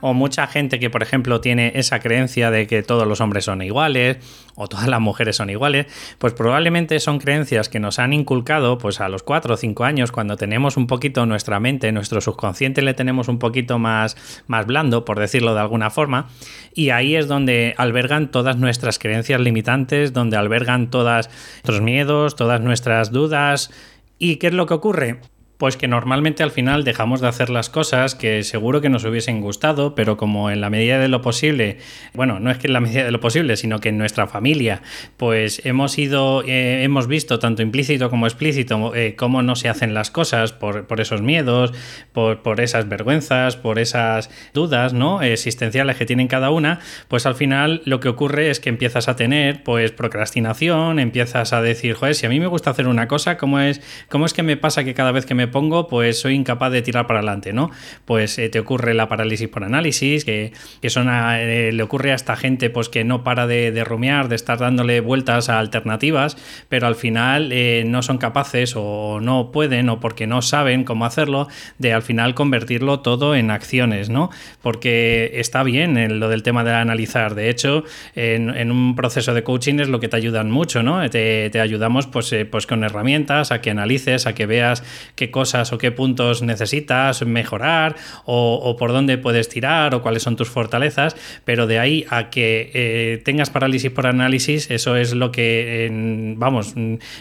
o 0.00 0.14
mucha 0.14 0.46
gente 0.46 0.78
que, 0.78 0.90
por 0.90 1.02
ejemplo, 1.02 1.40
tiene 1.40 1.72
esa 1.74 2.00
creencia 2.00 2.50
de 2.50 2.66
que 2.66 2.82
todos 2.82 3.06
los 3.06 3.20
hombres 3.20 3.44
son 3.44 3.62
iguales 3.62 4.18
o 4.54 4.68
todas 4.68 4.88
las 4.88 5.00
mujeres 5.00 5.36
son 5.36 5.50
iguales, 5.50 5.86
pues 6.18 6.32
probablemente 6.32 6.98
son 7.00 7.18
creencias 7.18 7.68
que 7.68 7.80
nos 7.80 7.98
han 7.98 8.12
inculcado 8.12 8.78
pues 8.78 9.00
a 9.00 9.08
los 9.08 9.22
4 9.22 9.54
o 9.54 9.56
5 9.56 9.84
años 9.84 10.12
cuando 10.12 10.36
tenemos 10.36 10.76
un 10.76 10.86
poquito 10.86 11.26
nuestra 11.26 11.60
mente, 11.60 11.92
nuestro 11.92 12.20
subconsciente 12.20 12.82
le 12.82 12.94
tenemos 12.94 13.28
un 13.28 13.38
poquito 13.38 13.78
más, 13.78 14.16
más 14.46 14.66
blando, 14.66 15.04
por 15.04 15.18
decirlo 15.18 15.54
de 15.54 15.60
alguna 15.60 15.90
forma, 15.90 16.28
y 16.74 16.90
ahí 16.90 17.16
es 17.16 17.28
donde 17.28 17.74
albergan 17.76 18.30
todas 18.30 18.56
nuestras 18.56 18.98
creencias 18.98 19.40
limitantes, 19.40 20.12
donde 20.12 20.36
albergan 20.36 20.90
todos 20.90 21.08
nuestros 21.08 21.80
miedos, 21.80 22.36
todas 22.36 22.60
nuestras 22.60 23.10
dudas. 23.12 23.70
¿Y 24.18 24.36
qué 24.36 24.48
es 24.48 24.52
lo 24.52 24.66
que 24.66 24.74
ocurre? 24.74 25.20
Pues 25.58 25.76
que 25.76 25.88
normalmente 25.88 26.44
al 26.44 26.52
final 26.52 26.84
dejamos 26.84 27.20
de 27.20 27.26
hacer 27.26 27.50
las 27.50 27.68
cosas 27.68 28.14
que 28.14 28.44
seguro 28.44 28.80
que 28.80 28.88
nos 28.90 29.04
hubiesen 29.04 29.40
gustado, 29.40 29.96
pero 29.96 30.16
como 30.16 30.50
en 30.50 30.60
la 30.60 30.70
medida 30.70 31.00
de 31.00 31.08
lo 31.08 31.20
posible, 31.20 31.78
bueno, 32.14 32.38
no 32.38 32.52
es 32.52 32.58
que 32.58 32.68
en 32.68 32.74
la 32.74 32.80
medida 32.88 33.02
de 33.02 33.10
lo 33.10 33.18
posible, 33.18 33.56
sino 33.56 33.80
que 33.80 33.88
en 33.88 33.98
nuestra 33.98 34.28
familia, 34.28 34.82
pues 35.16 35.60
hemos 35.66 35.98
ido, 35.98 36.44
eh, 36.44 36.84
hemos 36.84 37.08
visto 37.08 37.40
tanto 37.40 37.62
implícito 37.62 38.08
como 38.08 38.28
explícito 38.28 38.94
eh, 38.94 39.16
cómo 39.16 39.42
no 39.42 39.56
se 39.56 39.68
hacen 39.68 39.94
las 39.94 40.12
cosas 40.12 40.52
por, 40.52 40.86
esos 41.00 41.22
miedos, 41.22 41.72
por, 42.12 42.40
por, 42.42 42.60
esas 42.60 42.88
vergüenzas, 42.88 43.56
por 43.56 43.80
esas 43.80 44.30
dudas, 44.54 44.92
¿no? 44.92 45.22
Existenciales 45.22 45.96
que 45.96 46.06
tienen 46.06 46.28
cada 46.28 46.50
una, 46.50 46.78
pues 47.08 47.26
al 47.26 47.34
final 47.34 47.82
lo 47.84 47.98
que 47.98 48.08
ocurre 48.08 48.50
es 48.50 48.60
que 48.60 48.68
empiezas 48.68 49.08
a 49.08 49.16
tener, 49.16 49.64
pues, 49.64 49.90
procrastinación, 49.90 51.00
empiezas 51.00 51.52
a 51.52 51.62
decir, 51.62 51.94
joder, 51.94 52.14
si 52.14 52.26
a 52.26 52.28
mí 52.28 52.38
me 52.38 52.46
gusta 52.46 52.70
hacer 52.70 52.86
una 52.86 53.08
cosa, 53.08 53.36
¿cómo 53.38 53.58
es, 53.58 53.80
cómo 54.08 54.24
es 54.24 54.32
que 54.32 54.44
me 54.44 54.56
pasa 54.56 54.84
que 54.84 54.94
cada 54.94 55.10
vez 55.10 55.26
que 55.26 55.34
me 55.34 55.47
pongo, 55.48 55.88
pues 55.88 56.20
soy 56.20 56.34
incapaz 56.34 56.72
de 56.72 56.82
tirar 56.82 57.06
para 57.06 57.20
adelante, 57.20 57.52
¿no? 57.52 57.70
Pues 58.04 58.38
eh, 58.38 58.48
te 58.48 58.60
ocurre 58.60 58.94
la 58.94 59.08
parálisis 59.08 59.48
por 59.48 59.64
análisis, 59.64 60.24
que, 60.24 60.52
que 60.80 60.90
son 60.90 61.08
eh, 61.10 61.70
le 61.72 61.82
ocurre 61.82 62.12
a 62.12 62.14
esta 62.14 62.36
gente 62.36 62.70
pues 62.70 62.88
que 62.88 63.04
no 63.04 63.24
para 63.24 63.46
de, 63.46 63.72
de, 63.72 63.84
rumiar, 63.84 64.28
de 64.28 64.36
estar 64.36 64.58
dándole 64.58 65.00
vueltas 65.00 65.48
a 65.48 65.58
alternativas, 65.58 66.36
pero 66.68 66.86
al 66.86 66.94
final 66.94 67.50
eh, 67.52 67.84
no 67.86 68.02
son 68.02 68.18
capaces 68.18 68.74
o 68.76 69.20
no 69.20 69.50
pueden 69.52 69.88
o 69.88 70.00
porque 70.00 70.26
no 70.26 70.42
saben 70.42 70.84
cómo 70.84 71.04
hacerlo, 71.04 71.48
de 71.78 71.92
al 71.92 72.02
final 72.02 72.34
convertirlo 72.34 73.00
todo 73.00 73.34
en 73.34 73.50
acciones, 73.50 74.10
¿no? 74.10 74.30
Porque 74.62 75.32
está 75.34 75.62
bien 75.62 75.96
en 75.96 76.20
lo 76.20 76.28
del 76.28 76.42
tema 76.42 76.64
de 76.64 76.72
analizar. 76.72 77.34
De 77.34 77.50
hecho, 77.50 77.84
en, 78.14 78.70
un 78.70 78.96
proceso 78.96 79.34
de 79.34 79.42
coaching 79.42 79.80
es 79.80 79.88
lo 79.88 80.00
que 80.00 80.08
te 80.08 80.16
ayudan 80.16 80.50
mucho, 80.50 80.82
¿no? 80.82 81.08
Te, 81.10 81.50
te 81.50 81.60
ayudamos 81.60 82.06
pues, 82.06 82.34
pues 82.50 82.66
con 82.66 82.84
herramientas 82.84 83.52
a 83.52 83.60
que 83.60 83.70
analices, 83.70 84.26
a 84.26 84.34
que 84.34 84.46
veas 84.46 84.82
qué 85.14 85.30
cosas 85.38 85.72
o 85.72 85.78
qué 85.78 85.92
puntos 85.92 86.42
necesitas 86.42 87.24
mejorar 87.24 87.94
o, 88.24 88.74
por 88.76 88.90
dónde 88.90 89.18
puedes 89.18 89.48
tirar 89.48 89.94
o 89.94 90.02
cuáles 90.02 90.24
son 90.24 90.34
tus 90.34 90.48
fortalezas, 90.48 91.14
pero 91.44 91.68
de 91.68 91.78
ahí 91.78 92.04
a 92.10 92.28
que 92.28 92.72
eh, 92.74 93.22
tengas 93.24 93.50
parálisis 93.50 93.92
por 93.92 94.08
análisis, 94.08 94.68
eso 94.68 94.96
es 94.96 95.14
lo 95.14 95.30
que, 95.30 95.88
vamos, 96.36 96.74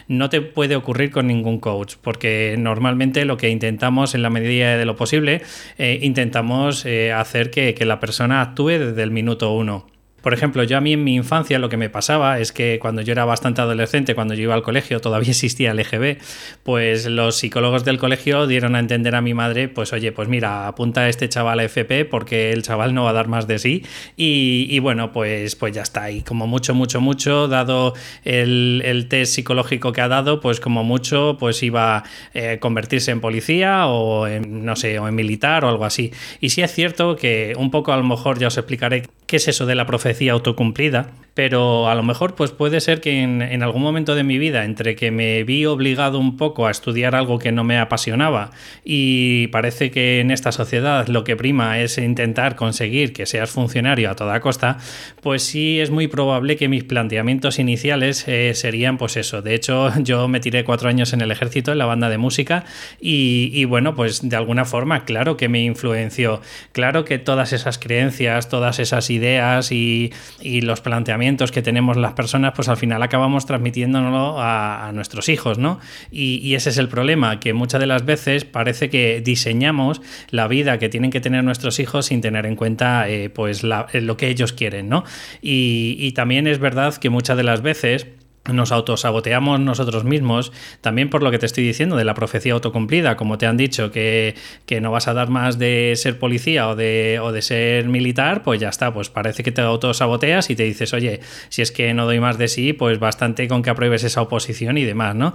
no 0.07 0.29
te 0.31 0.41
puede 0.41 0.75
ocurrir 0.75 1.11
con 1.11 1.27
ningún 1.27 1.59
coach, 1.59 1.93
porque 2.01 2.55
normalmente 2.57 3.23
lo 3.25 3.37
que 3.37 3.49
intentamos 3.49 4.15
en 4.15 4.23
la 4.23 4.31
medida 4.31 4.77
de 4.77 4.85
lo 4.85 4.95
posible, 4.95 5.43
eh, 5.77 5.99
intentamos 6.01 6.83
eh, 6.87 7.11
hacer 7.11 7.51
que, 7.51 7.75
que 7.75 7.85
la 7.85 7.99
persona 7.99 8.41
actúe 8.41 8.79
desde 8.79 9.03
el 9.03 9.11
minuto 9.11 9.53
uno. 9.53 9.96
Por 10.27 10.33
ejemplo, 10.33 10.61
yo 10.65 10.75
a 10.75 10.81
mí 10.81 10.91
en 10.91 11.05
mi 11.05 11.15
infancia 11.15 11.57
lo 11.57 11.69
que 11.69 11.77
me 11.77 11.89
pasaba 11.89 12.39
es 12.39 12.51
que 12.51 12.79
cuando 12.81 13.01
yo 13.01 13.13
era 13.13 13.23
bastante 13.23 13.61
adolescente, 13.61 14.13
cuando 14.13 14.33
yo 14.33 14.43
iba 14.43 14.55
al 14.55 14.61
colegio, 14.61 14.99
todavía 14.99 15.29
existía 15.31 15.71
el 15.71 15.79
EGB, 15.79 16.17
pues 16.63 17.05
los 17.05 17.37
psicólogos 17.37 17.85
del 17.85 17.97
colegio 17.97 18.45
dieron 18.45 18.75
a 18.75 18.79
entender 18.79 19.15
a 19.15 19.21
mi 19.21 19.33
madre, 19.33 19.69
pues 19.69 19.93
oye, 19.93 20.11
pues 20.11 20.27
mira, 20.27 20.67
apunta 20.67 20.99
a 21.03 21.07
este 21.07 21.29
chaval 21.29 21.61
a 21.61 21.63
FP 21.63 22.03
porque 22.03 22.51
el 22.51 22.61
chaval 22.61 22.93
no 22.93 23.05
va 23.05 23.11
a 23.11 23.13
dar 23.13 23.29
más 23.29 23.47
de 23.47 23.57
sí. 23.57 23.85
Y, 24.17 24.77
bueno, 24.79 25.13
pues, 25.13 25.55
pues 25.55 25.73
ya 25.73 25.83
está. 25.83 26.11
Y 26.11 26.23
como 26.23 26.45
mucho, 26.45 26.75
mucho, 26.75 26.99
mucho, 26.99 27.47
dado 27.47 27.93
el, 28.25 29.05
test 29.09 29.33
psicológico 29.33 29.93
que 29.93 30.01
ha 30.01 30.09
dado, 30.09 30.41
pues 30.41 30.59
como 30.59 30.83
mucho, 30.83 31.37
pues 31.39 31.63
iba 31.63 31.99
a 31.99 32.03
eh, 32.33 32.57
convertirse 32.59 33.11
en 33.11 33.21
policía 33.21 33.87
o 33.87 34.27
en, 34.27 34.65
no 34.65 34.75
sé, 34.75 34.99
o 34.99 35.07
en 35.07 35.15
militar 35.15 35.63
o 35.63 35.69
algo 35.69 35.85
así. 35.85 36.11
Y 36.41 36.49
sí 36.49 36.63
es 36.63 36.73
cierto 36.73 37.15
que 37.15 37.53
un 37.57 37.71
poco 37.71 37.93
a 37.93 37.97
lo 37.97 38.03
mejor 38.03 38.39
ya 38.39 38.47
os 38.47 38.57
explicaré 38.57 39.03
qué 39.27 39.35
es 39.35 39.47
eso 39.47 39.65
de 39.65 39.75
la 39.75 39.85
autocumplida, 40.27 41.11
pero 41.37 41.87
a 41.87 41.93
lo 41.93 42.01
mejor 42.01 42.33
pues 42.33 42.49
puede 42.49 42.81
ser 42.81 42.99
que 42.99 43.21
en, 43.21 43.61
algún 43.61 43.83
momento 43.83 44.15
de 44.15 44.23
mi 44.23 44.39
vida, 44.39 44.65
entre 44.65 44.95
que 44.95 45.11
me 45.11 45.43
vi 45.43 45.67
obligado 45.67 46.17
un 46.17 46.35
poco 46.35 46.65
a 46.65 46.71
estudiar 46.71 47.13
algo 47.13 47.37
que 47.37 47.51
no 47.51 47.63
me 47.63 47.77
apasionaba 47.77 48.49
y 48.83 49.45
parece 49.49 49.91
que 49.91 50.19
en 50.19 50.31
esta 50.31 50.51
sociedad 50.51 51.07
lo 51.09 51.23
que 51.23 51.35
prima 51.35 51.77
es 51.77 51.99
intentar 51.99 52.55
conseguir 52.55 53.13
que 53.13 53.27
seas 53.27 53.51
funcionario 53.51 54.09
a 54.09 54.15
toda 54.15 54.39
costa, 54.39 54.79
pues 55.21 55.43
sí 55.43 55.79
es 55.79 55.91
muy 55.91 56.07
probable 56.07 56.55
que 56.55 56.69
mis 56.69 56.83
planteamientos 56.83 57.59
iniciales 57.59 58.27
eh, 58.27 58.55
serían 58.55 58.97
pues 58.97 59.15
eso. 59.15 59.43
De 59.43 59.53
hecho, 59.53 59.91
yo 60.01 60.27
me 60.27 60.39
tiré 60.39 60.63
cuatro 60.63 60.89
años 60.89 61.13
en 61.13 61.21
el 61.21 61.29
ejército, 61.29 61.71
en 61.71 61.77
la 61.77 61.85
banda 61.85 62.09
de 62.09 62.17
música, 62.17 62.65
y 62.99 63.63
bueno, 63.65 63.93
pues 63.93 64.27
de 64.27 64.35
alguna 64.35 64.65
forma, 64.65 65.05
claro 65.05 65.37
que 65.37 65.49
me 65.49 65.63
influenció, 65.63 66.41
claro 66.71 67.05
que 67.05 67.19
todas 67.19 67.53
esas 67.53 67.77
creencias, 67.77 68.49
todas 68.49 68.79
esas 68.79 69.11
ideas 69.11 69.71
y 69.71 70.06
y, 70.41 70.61
los 70.61 70.81
planteamientos 70.81 71.51
que 71.51 71.61
tenemos 71.61 71.97
las 71.97 72.13
personas, 72.13 72.53
pues 72.55 72.67
al 72.67 72.77
final 72.77 73.01
acabamos 73.03 73.45
transmitiéndolo 73.45 74.35
a, 74.39 74.91
nuestros 74.93 75.29
hijos, 75.29 75.57
¿no? 75.57 75.79
Y, 76.11 76.55
ese 76.55 76.69
es 76.69 76.77
el 76.77 76.89
problema, 76.89 77.39
que 77.39 77.53
muchas 77.53 77.79
de 77.79 77.87
las 77.87 78.05
veces 78.05 78.45
parece 78.45 78.89
que 78.89 79.21
diseñamos 79.21 80.01
la 80.31 80.47
vida 80.47 80.79
que 80.79 80.89
tienen 80.89 81.11
que 81.11 81.21
tener 81.21 81.43
nuestros 81.43 81.79
hijos 81.79 82.07
sin 82.07 82.21
tener 82.21 82.45
en 82.45 82.55
cuenta 82.55 83.07
eh, 83.09 83.29
pues 83.29 83.63
lo 83.63 84.17
que 84.17 84.27
ellos 84.29 84.53
quieren, 84.53 84.89
¿no? 84.89 85.03
y 85.41 86.11
también 86.13 86.47
es 86.47 86.59
verdad 86.59 86.95
que 86.95 87.09
muchas 87.09 87.37
de 87.37 87.43
las 87.43 87.61
veces 87.61 88.07
nos 88.51 88.71
autosaboteamos 88.71 89.59
nosotros 89.59 90.03
mismos, 90.03 90.51
también 90.81 91.09
por 91.09 91.23
lo 91.23 91.31
que 91.31 91.39
te 91.39 91.45
estoy 91.45 91.65
diciendo 91.65 91.95
de 91.95 92.05
la 92.05 92.13
profecía 92.13 92.53
autocumplida, 92.53 93.17
como 93.17 93.37
te 93.37 93.45
han 93.45 93.57
dicho 93.57 93.91
que, 93.91 94.35
no 94.81 94.91
vas 94.91 95.07
a 95.07 95.13
dar 95.13 95.29
más 95.29 95.57
de 95.57 95.93
ser 95.95 96.19
policía 96.19 96.67
o 96.69 96.75
de, 96.75 97.19
o 97.21 97.31
de 97.31 97.41
ser 97.41 97.87
militar, 97.87 98.43
pues 98.43 98.59
ya 98.59 98.69
está, 98.69 98.93
pues 98.93 99.09
parece 99.09 99.43
que 99.43 99.51
te 99.51 99.61
autosaboteas 99.61 100.49
y 100.49 100.55
te 100.55 100.63
dices, 100.63 100.93
oye, 100.93 101.19
si 101.49 101.61
es 101.61 101.71
que 101.71 101.93
no 101.93 102.05
doy 102.05 102.19
más 102.19 102.37
de 102.37 102.47
sí, 102.47 102.73
pues 102.73 102.99
bastante 102.99 103.47
con 103.47 103.63
que 103.63 103.69
apruebes 103.69 104.03
esa 104.03 104.21
oposición 104.21 104.77
y 104.77 104.83
demás, 104.83 105.15
¿no? 105.15 105.33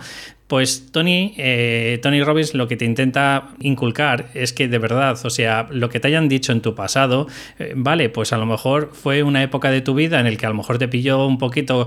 Pues 0.52 0.92
Tony, 0.92 1.32
eh, 1.38 1.98
Tony 2.02 2.22
Robbins 2.22 2.52
lo 2.52 2.68
que 2.68 2.76
te 2.76 2.84
intenta 2.84 3.54
inculcar 3.60 4.28
es 4.34 4.52
que 4.52 4.68
de 4.68 4.78
verdad, 4.78 5.18
o 5.24 5.30
sea, 5.30 5.66
lo 5.70 5.88
que 5.88 5.98
te 5.98 6.08
hayan 6.08 6.28
dicho 6.28 6.52
en 6.52 6.60
tu 6.60 6.74
pasado, 6.74 7.26
eh, 7.58 7.72
vale, 7.74 8.10
pues 8.10 8.34
a 8.34 8.36
lo 8.36 8.44
mejor 8.44 8.90
fue 8.92 9.22
una 9.22 9.42
época 9.42 9.70
de 9.70 9.80
tu 9.80 9.94
vida 9.94 10.20
en 10.20 10.26
el 10.26 10.36
que 10.36 10.44
a 10.44 10.50
lo 10.50 10.54
mejor 10.54 10.76
te 10.76 10.88
pilló 10.88 11.26
un 11.26 11.38
poquito 11.38 11.86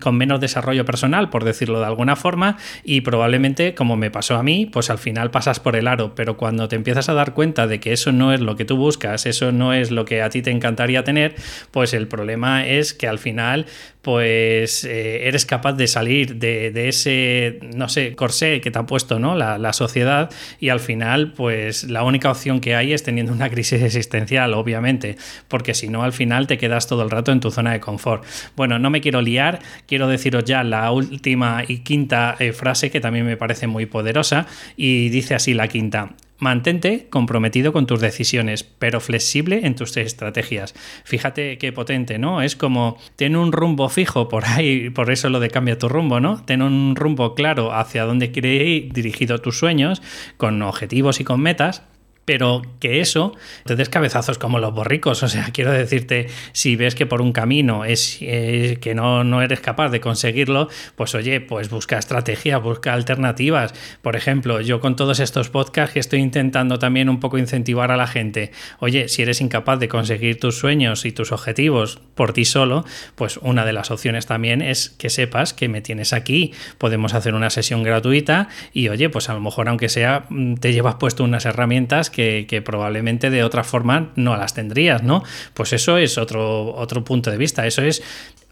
con 0.00 0.16
menos 0.16 0.40
desarrollo 0.40 0.65
personal, 0.84 1.30
por 1.30 1.44
decirlo 1.44 1.80
de 1.80 1.86
alguna 1.86 2.16
forma, 2.16 2.56
y 2.84 3.02
probablemente, 3.02 3.74
como 3.74 3.96
me 3.96 4.10
pasó 4.10 4.36
a 4.36 4.42
mí, 4.42 4.66
pues 4.66 4.90
al 4.90 4.98
final 4.98 5.30
pasas 5.30 5.60
por 5.60 5.76
el 5.76 5.88
aro, 5.88 6.14
pero 6.14 6.36
cuando 6.36 6.68
te 6.68 6.76
empiezas 6.76 7.08
a 7.08 7.14
dar 7.14 7.34
cuenta 7.34 7.66
de 7.66 7.80
que 7.80 7.92
eso 7.92 8.12
no 8.12 8.32
es 8.32 8.40
lo 8.40 8.56
que 8.56 8.64
tú 8.64 8.76
buscas, 8.76 9.26
eso 9.26 9.52
no 9.52 9.72
es 9.72 9.90
lo 9.90 10.04
que 10.04 10.22
a 10.22 10.30
ti 10.30 10.42
te 10.42 10.50
encantaría 10.50 11.04
tener, 11.04 11.34
pues 11.70 11.94
el 11.94 12.08
problema 12.08 12.66
es 12.66 12.94
que 12.94 13.08
al 13.08 13.18
final 13.18 13.66
pues 14.06 14.84
eh, 14.84 15.26
eres 15.26 15.44
capaz 15.46 15.72
de 15.72 15.88
salir 15.88 16.36
de, 16.36 16.88
ese, 16.88 17.58
no 17.74 17.88
sé, 17.88 18.10
sé, 18.10 18.14
corsé 18.14 18.60
que 18.60 18.70
te 18.70 18.78
ha 18.78 18.86
puesto 18.86 19.18
¿no? 19.18 19.34
La, 19.34 19.58
la, 19.58 19.72
sociedad 19.72 20.30
y 20.60 20.68
al 20.68 20.78
final, 20.78 21.32
pues 21.32 21.82
la 21.84 22.04
única 22.04 22.30
opción 22.30 22.60
que 22.60 22.76
hay 22.76 22.92
es 22.92 23.02
teniendo 23.02 23.32
una 23.32 23.50
crisis 23.50 23.82
existencial, 23.82 24.54
obviamente, 24.54 25.16
porque 25.48 25.74
si 25.74 25.88
no, 25.88 26.04
al 26.04 26.12
final 26.12 26.46
te 26.46 26.56
quedas 26.56 26.86
todo 26.86 27.02
el 27.02 27.10
rato 27.10 27.32
en 27.32 27.40
tu 27.40 27.50
zona 27.50 27.72
de 27.72 27.80
confort. 27.80 28.24
Bueno, 28.54 28.78
no 28.78 28.90
me 28.90 29.00
quiero 29.00 29.22
liar, 29.22 29.58
quiero 29.86 30.06
deciros 30.06 30.44
ya 30.44 30.55
la 30.64 30.90
última 30.90 31.64
y 31.66 31.78
quinta 31.78 32.36
eh, 32.38 32.52
frase 32.52 32.90
que 32.90 33.00
también 33.00 33.26
me 33.26 33.36
parece 33.36 33.66
muy 33.66 33.86
poderosa 33.86 34.46
y 34.76 35.08
dice 35.08 35.34
así 35.34 35.54
la 35.54 35.68
quinta. 35.68 36.14
Mantente 36.38 37.06
comprometido 37.08 37.72
con 37.72 37.86
tus 37.86 38.00
decisiones, 38.00 38.62
pero 38.62 39.00
flexible 39.00 39.60
en 39.64 39.74
tus 39.74 39.96
estrategias. 39.96 40.74
Fíjate 41.04 41.56
qué 41.56 41.72
potente, 41.72 42.18
¿no? 42.18 42.42
Es 42.42 42.56
como 42.56 42.98
ten 43.16 43.36
un 43.36 43.52
rumbo 43.52 43.88
fijo 43.88 44.28
por 44.28 44.44
ahí, 44.44 44.90
por 44.90 45.10
eso 45.10 45.30
lo 45.30 45.40
de 45.40 45.48
cambia 45.48 45.78
tu 45.78 45.88
rumbo, 45.88 46.20
¿no? 46.20 46.44
Ten 46.44 46.60
un 46.60 46.94
rumbo 46.94 47.34
claro 47.34 47.72
hacia 47.72 48.04
dónde 48.04 48.32
quiere 48.32 48.54
ir 48.54 48.92
dirigido 48.92 49.40
tus 49.40 49.58
sueños, 49.58 50.02
con 50.36 50.60
objetivos 50.60 51.20
y 51.20 51.24
con 51.24 51.40
metas, 51.40 51.82
pero 52.26 52.62
que 52.80 53.00
eso 53.00 53.34
te 53.64 53.76
des 53.76 53.88
cabezazos 53.88 54.36
como 54.36 54.58
los 54.58 54.74
borricos. 54.74 55.22
O 55.22 55.28
sea, 55.28 55.48
quiero 55.54 55.72
decirte, 55.72 56.26
si 56.52 56.76
ves 56.76 56.94
que 56.94 57.06
por 57.06 57.22
un 57.22 57.32
camino 57.32 57.86
es, 57.86 58.18
que 58.18 58.92
no, 58.94 59.24
no, 59.24 59.40
eres 59.40 59.60
capaz 59.60 59.88
de 59.88 60.00
conseguirlo, 60.00 60.68
pues 60.96 61.14
oye, 61.14 61.40
pues 61.40 61.70
busca 61.70 61.98
estrategia, 61.98 62.58
busca 62.58 62.92
alternativas. 62.92 63.72
Por 64.02 64.16
ejemplo, 64.16 64.60
yo 64.60 64.80
con 64.80 64.96
todos 64.96 65.20
estos 65.20 65.48
podcasts 65.48 65.94
que 65.94 66.00
estoy 66.00 66.20
intentando 66.20 66.78
también 66.78 67.08
un 67.08 67.20
poco 67.20 67.38
incentivar 67.38 67.90
a 67.90 67.96
la 67.96 68.08
gente, 68.08 68.50
oye, 68.80 69.08
si 69.08 69.22
eres 69.22 69.40
incapaz 69.40 69.78
de 69.78 69.88
conseguir 69.88 70.40
tus 70.40 70.58
sueños 70.58 71.04
y 71.04 71.12
tus 71.12 71.30
objetivos 71.30 72.00
por 72.14 72.32
ti 72.32 72.44
solo, 72.44 72.84
pues 73.14 73.38
una 73.38 73.64
de 73.64 73.72
las 73.72 73.92
opciones 73.92 74.26
también 74.26 74.62
es 74.62 74.90
que 74.90 75.10
sepas 75.10 75.54
que 75.54 75.68
me 75.68 75.80
tienes 75.80 76.12
aquí, 76.12 76.52
podemos 76.78 77.14
hacer 77.14 77.34
una 77.34 77.50
sesión 77.50 77.84
gratuita 77.84 78.48
y 78.72 78.88
oye, 78.88 79.08
pues 79.10 79.28
a 79.28 79.34
lo 79.34 79.40
mejor 79.40 79.68
aunque 79.68 79.88
sea, 79.88 80.26
mm, 80.28 80.54
te 80.54 80.72
llevas 80.72 80.96
puesto 80.96 81.22
unas 81.22 81.46
herramientas 81.46 82.10
que, 82.16 82.62
probablemente 82.64 83.30
de 83.30 83.44
otra 83.44 83.62
forma 83.62 84.12
no 84.16 84.36
las 84.36 84.54
tendrías, 84.54 85.02
¿no? 85.02 85.22
Pues 85.52 85.72
eso 85.74 85.98
es 85.98 86.16
otro, 86.16 86.74
otro 86.74 87.04
punto 87.04 87.30
de 87.30 87.36
vista, 87.36 87.66
eso 87.66 87.82
es 87.82 88.02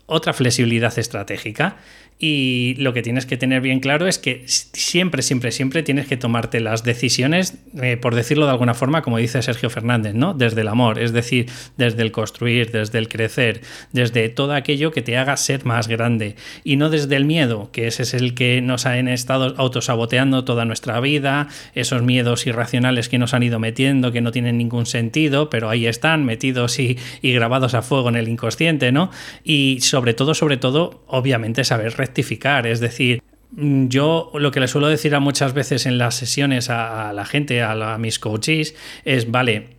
otra 0.07 0.35
flexibilidad 0.35 0.97
estratégica. 0.99 1.77
Y 2.19 2.77
lo 2.79 2.93
que 2.93 3.03
tienes 3.03 3.27
que 3.27 3.37
tener 3.37 3.61
bien 3.61 3.81
claro 3.81 4.07
es 4.07 4.19
que 4.19 4.45
siempre, 4.47 5.21
siempre, 5.21 5.51
siempre 5.51 5.83
tienes 5.83 6.07
que 6.07 6.17
tomarte 6.17 6.61
las 6.61 6.85
decisiones, 6.85 7.59
eh, 7.83 7.97
por 7.97 8.15
decirlo 8.15 8.47
de 8.47 8.53
alguna 8.53 8.75
forma, 8.75 9.03
como 9.03 9.19
dice 9.19 9.43
Sergio 9.43 9.69
Fernández, 9.69 10.15
¿no? 10.15 10.33
Desde 10.33 10.61
el 10.61 10.69
amor, 10.69 11.01
es 11.01 11.13
decir, 11.13 11.47
desde 11.77 12.03
el 12.03 12.13
construir, 12.13 12.71
desde 12.71 12.99
el 12.99 13.09
crecer, 13.09 13.63
desde 13.93 14.29
todo 14.29 14.55
aquello 14.55 14.93
que 14.93 15.03
te 15.03 15.17
haga 15.17 15.37
ser 15.37 15.65
más 15.65 15.89
grande 15.89 16.37
y 16.63 16.77
no 16.77 16.89
desde 16.89 17.17
el 17.17 17.25
miedo, 17.25 17.71
que 17.73 17.89
ese 17.89 18.05
es 18.05 18.15
el 18.15 18.35
que 18.35 18.61
nos 18.63 18.87
han 18.87 19.09
estado 19.09 19.55
autosaboteando 19.57 20.45
toda 20.45 20.65
nuestra 20.65 21.01
vida, 21.01 21.49
esos 21.75 22.03
miedos 22.03 22.47
irracionales 22.47 23.09
que 23.09 23.19
nos 23.19 23.35
han 23.35 23.43
ido 23.43 23.59
metiendo, 23.59 24.13
que 24.13 24.21
no 24.21 24.31
tienen 24.31 24.57
ningún 24.57 24.87
sentido, 24.87 25.51
pero 25.51 25.69
ahí 25.69 25.87
están 25.87 26.25
metidos 26.25 26.79
y, 26.79 26.97
y 27.23 27.33
grabados 27.33 27.75
a 27.75 27.83
fuego 27.83 28.09
en 28.09 28.17
el 28.17 28.29
inconsciente, 28.29 28.93
¿no? 28.93 29.11
Y 29.43 29.79
sobre 29.81 30.15
todo, 30.15 30.35
sobre 30.35 30.59
todo, 30.59 31.03
obviamente 31.09 31.65
saber 31.65 31.93
rectificar, 32.05 32.67
es 32.67 32.81
decir, 32.81 33.23
mm, 33.53 33.89
yo 33.89 34.31
lo 34.35 34.51
que 34.51 34.61
le 34.61 34.69
suelo 34.69 34.89
decir 34.89 35.15
a 35.15 35.21
muchas 35.21 35.53
veces 35.55 35.87
en 35.87 35.99
las 35.99 36.15
sesiones 36.15 36.71
a, 36.71 37.13
la 37.13 37.25
gente, 37.25 37.63
a, 37.63 37.73
a 37.73 37.99
mis 37.99 38.19
coaches, 38.19 38.75
es, 39.05 39.31
vale, 39.31 39.77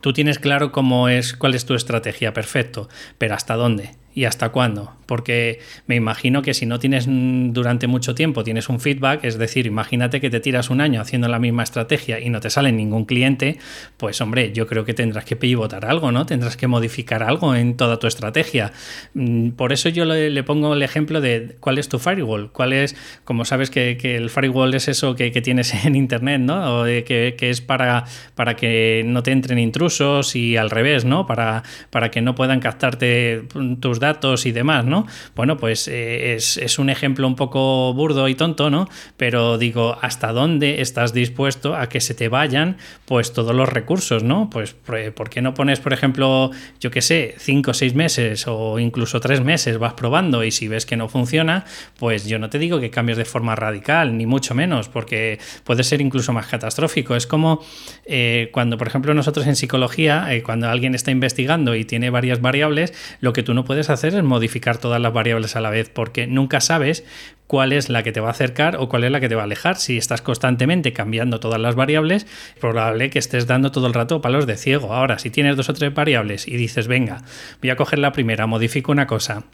tú 0.00 0.12
tienes 0.12 0.38
claro 0.38 0.72
cómo 0.72 1.08
es, 1.08 1.34
cuál 1.34 1.54
es 1.54 1.64
tu 1.66 1.74
estrategia, 1.74 2.32
perfecto, 2.32 2.88
pero 3.18 3.34
¿hasta 3.34 3.54
dónde? 3.54 3.90
¿Y 4.14 4.24
hasta 4.24 4.48
cuándo? 4.48 4.94
Porque 5.06 5.60
me 5.86 5.94
imagino 5.94 6.42
que 6.42 6.52
si 6.52 6.66
no 6.66 6.78
tienes 6.78 7.06
durante 7.08 7.86
mucho 7.86 8.14
tiempo, 8.14 8.42
tienes 8.42 8.68
un 8.68 8.80
feedback, 8.80 9.24
es 9.24 9.38
decir, 9.38 9.66
imagínate 9.66 10.20
que 10.20 10.28
te 10.28 10.40
tiras 10.40 10.70
un 10.70 10.80
año 10.80 11.00
haciendo 11.00 11.28
la 11.28 11.38
misma 11.38 11.62
estrategia 11.62 12.18
y 12.18 12.28
no 12.28 12.40
te 12.40 12.50
sale 12.50 12.72
ningún 12.72 13.04
cliente, 13.04 13.58
pues 13.96 14.20
hombre, 14.20 14.52
yo 14.52 14.66
creo 14.66 14.84
que 14.84 14.92
tendrás 14.92 15.24
que 15.24 15.36
pivotar 15.36 15.84
algo, 15.84 16.10
¿no? 16.10 16.26
Tendrás 16.26 16.56
que 16.56 16.66
modificar 16.66 17.22
algo 17.22 17.54
en 17.54 17.76
toda 17.76 17.98
tu 17.98 18.06
estrategia. 18.06 18.72
Mm, 19.14 19.50
por 19.50 19.72
eso 19.72 19.88
yo 19.88 20.04
le, 20.04 20.42
pongo 20.42 20.74
el 20.74 20.82
ejemplo 20.82 21.20
de 21.20 21.56
cuál 21.60 21.78
es 21.78 21.88
tu 21.88 21.98
firewall, 21.98 22.50
cuál 22.50 22.72
es, 22.72 22.96
como 23.24 23.44
sabes 23.44 23.70
que, 23.70 23.98
el 24.16 24.30
firewall 24.30 24.74
es 24.74 24.88
eso 24.88 25.14
que, 25.14 25.30
tienes 25.40 25.72
en 25.84 25.94
Internet, 25.94 26.40
¿no? 26.40 26.80
O 26.80 26.84
que, 26.84 27.36
es 27.40 27.60
para, 27.60 28.04
para 28.34 28.56
que 28.56 29.02
no 29.06 29.22
te 29.22 29.30
entren 29.30 29.58
intrusos 29.58 30.34
y 30.34 30.56
al 30.56 30.70
revés, 30.70 31.04
¿no? 31.04 31.26
Para, 31.26 31.62
para 31.90 32.10
que 32.10 32.20
no 32.20 32.34
puedan 32.34 32.60
captarte 32.60 33.44
tus 33.80 33.97
datos 34.00 34.46
y 34.46 34.52
demás, 34.52 34.84
¿no? 34.84 35.06
Bueno, 35.34 35.56
pues 35.56 35.88
eh, 35.88 36.34
es, 36.34 36.78
un 36.78 36.90
ejemplo 36.90 37.26
un 37.26 37.36
poco 37.36 37.92
burdo 37.94 38.28
y 38.28 38.34
tonto, 38.34 38.70
¿no? 38.70 38.88
Pero 39.16 39.58
digo, 39.58 39.96
¿hasta 40.00 40.32
dónde 40.32 40.80
estás 40.80 41.12
dispuesto 41.12 41.74
a 41.74 41.88
que 41.88 42.00
se 42.00 42.14
te 42.14 42.28
vayan 42.28 42.76
pues 43.04 43.32
todos 43.32 43.54
los 43.54 43.68
recursos, 43.68 44.22
¿no? 44.22 44.50
Pues 44.50 44.74
¿por 45.14 45.30
qué 45.30 45.42
no 45.42 45.54
pones, 45.54 45.80
por 45.80 45.92
ejemplo, 45.92 46.50
yo 46.80 46.90
qué 46.90 47.02
sé, 47.02 47.34
cinco 47.38 47.72
o 47.72 47.74
seis 47.74 47.94
meses 47.94 48.46
o 48.46 48.78
incluso 48.78 49.20
tres 49.20 49.42
meses 49.42 49.78
vas 49.78 49.94
probando 49.94 50.44
y 50.44 50.50
si 50.50 50.68
ves 50.68 50.86
que 50.86 50.96
no 50.96 51.08
funciona, 51.08 51.64
pues 51.98 52.26
yo 52.26 52.38
no 52.38 52.50
te 52.50 52.58
digo 52.58 52.80
que 52.80 52.90
cambies 52.90 53.18
de 53.18 53.24
forma 53.24 53.56
radical, 53.56 54.16
ni 54.16 54.26
mucho 54.26 54.54
menos, 54.54 54.88
porque 54.88 55.38
puede 55.64 55.82
ser 55.84 56.00
incluso 56.00 56.32
más 56.32 56.46
catastrófico. 56.46 57.16
Es 57.16 57.26
como 57.26 57.64
eh, 58.04 58.50
cuando, 58.52 58.78
por 58.78 58.86
ejemplo, 58.86 59.14
nosotros 59.14 59.46
en 59.46 59.56
psicología, 59.56 60.34
eh, 60.34 60.42
cuando 60.42 60.68
alguien 60.68 60.94
está 60.94 61.10
investigando 61.10 61.74
y 61.74 61.84
tiene 61.84 62.10
varias 62.10 62.40
variables, 62.40 62.92
lo 63.20 63.32
que 63.32 63.42
tú 63.42 63.54
no 63.54 63.64
puedes 63.64 63.87
hacer 63.90 64.14
es 64.14 64.22
modificar 64.22 64.78
todas 64.78 65.00
las 65.00 65.12
variables 65.12 65.56
a 65.56 65.60
la 65.60 65.70
vez, 65.70 65.88
porque 65.88 66.26
nunca 66.26 66.60
sabes 66.60 67.04
cuál 67.46 67.72
es 67.72 67.88
la 67.88 68.02
que 68.02 68.12
te 68.12 68.20
va 68.20 68.28
a 68.28 68.32
acercar 68.32 68.76
o 68.76 68.88
cuál 68.88 69.04
es 69.04 69.10
la 69.10 69.20
que 69.20 69.28
te 69.28 69.34
va 69.34 69.42
a 69.42 69.44
alejar. 69.44 69.76
Si 69.76 69.96
estás 69.96 70.22
constantemente 70.22 70.92
cambiando 70.92 71.40
todas 71.40 71.60
las 71.60 71.74
variables, 71.74 72.26
probable 72.60 73.10
que 73.10 73.18
estés 73.18 73.46
dando 73.46 73.72
todo 73.72 73.86
el 73.86 73.94
rato 73.94 74.20
palos 74.20 74.46
de 74.46 74.56
ciego. 74.56 74.94
Ahora, 74.94 75.18
si 75.18 75.30
tienes 75.30 75.56
dos 75.56 75.68
o 75.68 75.74
tres 75.74 75.92
variables 75.92 76.46
y 76.46 76.56
dices, 76.56 76.86
venga, 76.86 77.22
voy 77.60 77.70
a 77.70 77.76
coger 77.76 77.98
la 77.98 78.12
primera, 78.12 78.46
modifico 78.46 78.92
una 78.92 79.06
cosa, 79.06 79.44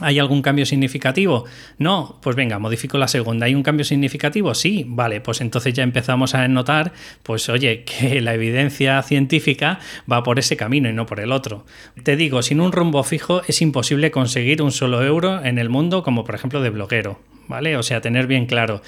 ¿Hay 0.00 0.18
algún 0.18 0.42
cambio 0.42 0.66
significativo? 0.66 1.46
No, 1.78 2.18
pues 2.20 2.36
venga, 2.36 2.58
modifico 2.58 2.98
la 2.98 3.08
segunda. 3.08 3.46
¿Hay 3.46 3.54
un 3.54 3.62
cambio 3.62 3.84
significativo? 3.84 4.54
Sí, 4.54 4.84
vale, 4.86 5.22
pues 5.22 5.40
entonces 5.40 5.72
ya 5.72 5.82
empezamos 5.82 6.34
a 6.34 6.46
notar, 6.48 6.92
pues 7.22 7.48
oye, 7.48 7.84
que 7.86 8.20
la 8.20 8.34
evidencia 8.34 9.02
científica 9.02 9.78
va 10.10 10.22
por 10.22 10.38
ese 10.38 10.56
camino 10.56 10.90
y 10.90 10.92
no 10.92 11.06
por 11.06 11.20
el 11.20 11.32
otro. 11.32 11.64
Te 12.02 12.16
digo, 12.16 12.42
sin 12.42 12.60
un 12.60 12.72
rumbo 12.72 13.02
fijo 13.04 13.42
es 13.48 13.62
imposible 13.62 14.10
conseguir 14.10 14.60
un 14.60 14.70
solo 14.70 15.02
euro 15.02 15.42
en 15.42 15.58
el 15.58 15.70
mundo, 15.70 16.02
como 16.02 16.24
por 16.24 16.34
ejemplo 16.34 16.60
de 16.60 16.70
bloguero. 16.70 17.20
¿Vale? 17.48 17.76
O 17.76 17.84
sea, 17.84 18.00
tener 18.00 18.26
bien 18.26 18.46
claro, 18.46 18.82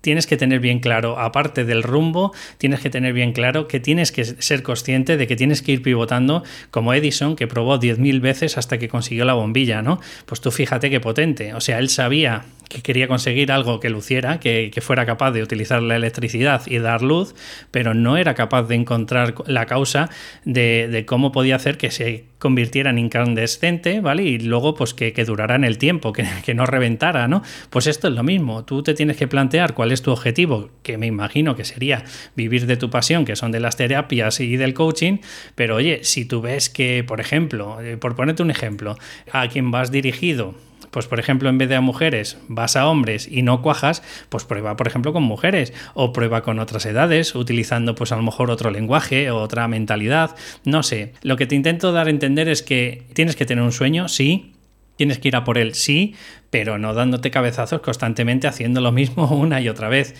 tienes 0.00 0.26
que 0.26 0.36
tener 0.36 0.60
bien 0.60 0.80
claro, 0.80 1.18
aparte 1.18 1.64
del 1.64 1.82
rumbo, 1.82 2.32
tienes 2.58 2.80
que 2.80 2.90
tener 2.90 3.12
bien 3.12 3.32
claro 3.32 3.68
que 3.68 3.80
tienes 3.80 4.12
que 4.12 4.24
ser 4.24 4.62
consciente 4.62 5.16
de 5.16 5.26
que 5.26 5.36
tienes 5.36 5.62
que 5.62 5.72
ir 5.72 5.82
pivotando 5.82 6.42
como 6.70 6.94
Edison, 6.94 7.36
que 7.36 7.46
probó 7.46 7.78
10.000 7.78 8.20
veces 8.20 8.58
hasta 8.58 8.78
que 8.78 8.88
consiguió 8.88 9.24
la 9.24 9.34
bombilla, 9.34 9.82
¿no? 9.82 10.00
Pues 10.26 10.40
tú 10.40 10.50
fíjate 10.50 10.90
qué 10.90 11.00
potente. 11.00 11.54
O 11.54 11.60
sea, 11.60 11.78
él 11.78 11.88
sabía 11.88 12.44
que 12.68 12.82
quería 12.82 13.08
conseguir 13.08 13.50
algo 13.50 13.80
que 13.80 13.90
luciera, 13.90 14.40
que, 14.40 14.72
fuera 14.80 15.06
capaz 15.06 15.32
de 15.32 15.42
utilizar 15.42 15.82
la 15.82 15.96
electricidad 15.96 16.62
y 16.66 16.78
dar 16.78 17.02
luz, 17.02 17.34
pero 17.70 17.94
no 17.94 18.16
era 18.16 18.34
capaz 18.34 18.64
de 18.64 18.74
encontrar 18.76 19.34
la 19.46 19.66
causa 19.66 20.10
de, 20.44 21.04
cómo 21.06 21.32
podía 21.32 21.56
hacer 21.56 21.78
que 21.78 21.90
se 21.90 22.26
convirtiera 22.38 22.90
en 22.90 22.98
incandescente, 22.98 24.00
¿vale? 24.00 24.22
Y 24.22 24.38
luego, 24.38 24.74
pues 24.74 24.94
que, 24.94 25.12
durara 25.24 25.56
en 25.56 25.64
el 25.64 25.78
tiempo, 25.78 26.12
que, 26.12 26.26
que, 26.44 26.54
no 26.54 26.66
reventara, 26.66 27.28
¿no? 27.28 27.42
Pues 27.70 27.86
esto 27.86 28.08
es 28.08 28.14
lo 28.14 28.22
mismo. 28.22 28.64
Tú 28.64 28.82
te 28.82 28.94
tienes 28.94 29.16
que 29.16 29.28
plantear 29.28 29.74
cuál 29.74 29.92
es 29.92 30.02
tu 30.02 30.10
objetivo, 30.10 30.70
que 30.82 30.98
me 30.98 31.06
imagino 31.06 31.56
que 31.56 31.64
sería 31.64 32.04
vivir 32.36 32.66
de 32.66 32.76
tu 32.76 32.90
pasión, 32.90 33.24
que 33.24 33.36
son 33.36 33.52
de 33.52 33.60
las 33.60 33.76
terapias 33.76 34.40
y 34.40 34.56
del 34.56 34.74
coaching, 34.74 35.18
pero 35.54 35.76
oye, 35.76 36.00
si 36.02 36.24
tú 36.24 36.40
ves 36.40 36.70
que, 36.70 37.04
por 37.04 37.20
ejemplo, 37.20 37.80
eh, 37.80 37.96
por 37.96 38.14
ponerte 38.14 38.42
un 38.42 38.50
ejemplo, 38.50 38.96
a 39.32 39.48
quien 39.48 39.70
vas 39.70 39.90
dirigido, 39.90 40.54
pues 40.90 41.06
por 41.06 41.20
ejemplo, 41.20 41.48
en 41.48 41.58
vez 41.58 41.68
de 41.68 41.76
a 41.76 41.80
mujeres 41.80 42.38
vas 42.48 42.76
a 42.76 42.88
hombres 42.88 43.28
y 43.30 43.42
no 43.42 43.62
cuajas, 43.62 44.02
pues 44.28 44.44
prueba, 44.44 44.76
por 44.76 44.86
ejemplo, 44.86 45.12
con 45.12 45.22
mujeres. 45.22 45.72
O 45.94 46.12
prueba 46.12 46.42
con 46.42 46.58
otras 46.58 46.86
edades, 46.86 47.34
utilizando 47.34 47.94
pues 47.94 48.12
a 48.12 48.16
lo 48.16 48.22
mejor 48.22 48.50
otro 48.50 48.70
lenguaje 48.70 49.30
o 49.30 49.38
otra 49.38 49.68
mentalidad, 49.68 50.36
no 50.64 50.82
sé. 50.82 51.12
Lo 51.22 51.36
que 51.36 51.46
te 51.46 51.54
intento 51.54 51.92
dar 51.92 52.06
a 52.06 52.10
entender 52.10 52.48
es 52.48 52.62
que 52.62 53.04
tienes 53.14 53.36
que 53.36 53.46
tener 53.46 53.64
un 53.64 53.72
sueño, 53.72 54.08
sí, 54.08 54.54
tienes 54.96 55.18
que 55.18 55.28
ir 55.28 55.36
a 55.36 55.44
por 55.44 55.58
él, 55.58 55.74
sí, 55.74 56.14
pero 56.50 56.78
no 56.78 56.94
dándote 56.94 57.30
cabezazos 57.30 57.80
constantemente 57.80 58.46
haciendo 58.46 58.80
lo 58.80 58.92
mismo 58.92 59.28
una 59.36 59.60
y 59.60 59.68
otra 59.68 59.88
vez. 59.88 60.14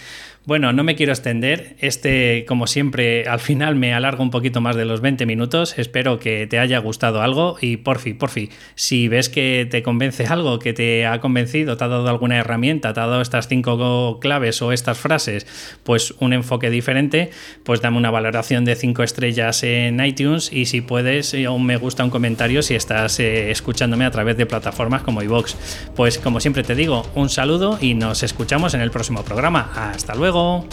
Bueno, 0.49 0.73
no 0.73 0.83
me 0.83 0.95
quiero 0.95 1.12
extender. 1.12 1.77
Este, 1.79 2.47
como 2.49 2.67
siempre, 2.67 3.29
al 3.29 3.38
final 3.38 3.75
me 3.75 3.93
alargo 3.93 4.23
un 4.23 4.31
poquito 4.31 4.62
más 4.62 4.77
de 4.77 4.87
los 4.87 5.03
20 5.03 5.27
minutos. 5.27 5.79
Espero 5.79 6.19
que 6.19 6.47
te 6.47 6.59
haya 6.59 6.79
gustado 6.79 7.21
algo 7.21 7.59
y 7.61 7.77
por 7.77 7.99
fin, 7.99 8.17
por 8.17 8.31
fin, 8.31 8.49
si 8.75 9.09
ves 9.09 9.29
que 9.29 9.69
te 9.71 9.83
convence 9.83 10.25
algo, 10.25 10.59
que 10.59 10.73
te 10.73 11.05
ha 11.05 11.21
convencido, 11.21 11.77
te 11.77 11.85
ha 11.85 11.88
dado 11.88 12.09
alguna 12.09 12.38
herramienta, 12.38 12.95
te 12.95 13.01
ha 13.01 13.07
dado 13.07 13.21
estas 13.21 13.47
cinco 13.47 14.19
claves 14.21 14.62
o 14.62 14.73
estas 14.73 14.97
frases, 14.97 15.47
pues 15.85 16.14
un 16.19 16.33
enfoque 16.33 16.71
diferente, 16.71 17.29
pues 17.62 17.83
dame 17.83 17.99
una 17.99 18.11
valoración 18.11 18.64
de 18.64 18.75
5 18.75 19.03
estrellas 19.03 19.62
en 19.64 20.03
iTunes 20.03 20.51
y 20.51 20.64
si 20.64 20.81
puedes, 20.81 21.35
un 21.35 21.67
me 21.67 21.77
gusta, 21.77 22.05
un 22.05 22.11
comentario 22.11 22.62
si 22.62 22.75
estás 22.75 23.21
eh, 23.21 23.51
escuchándome 23.51 24.07
a 24.07 24.11
través 24.11 24.38
de 24.38 24.47
plataformas 24.47 25.03
como 25.03 25.23
iVoox. 25.23 25.55
Pues 25.95 26.18
como 26.23 26.41
siempre 26.41 26.63
te 26.63 26.75
digo, 26.75 27.05
un 27.15 27.29
saludo 27.29 27.79
y 27.81 27.95
nos 27.95 28.23
escuchamos 28.23 28.75
en 28.75 28.81
el 28.81 28.91
próximo 28.91 29.23
programa. 29.23 29.71
Hasta 29.75 30.15
luego. 30.15 30.67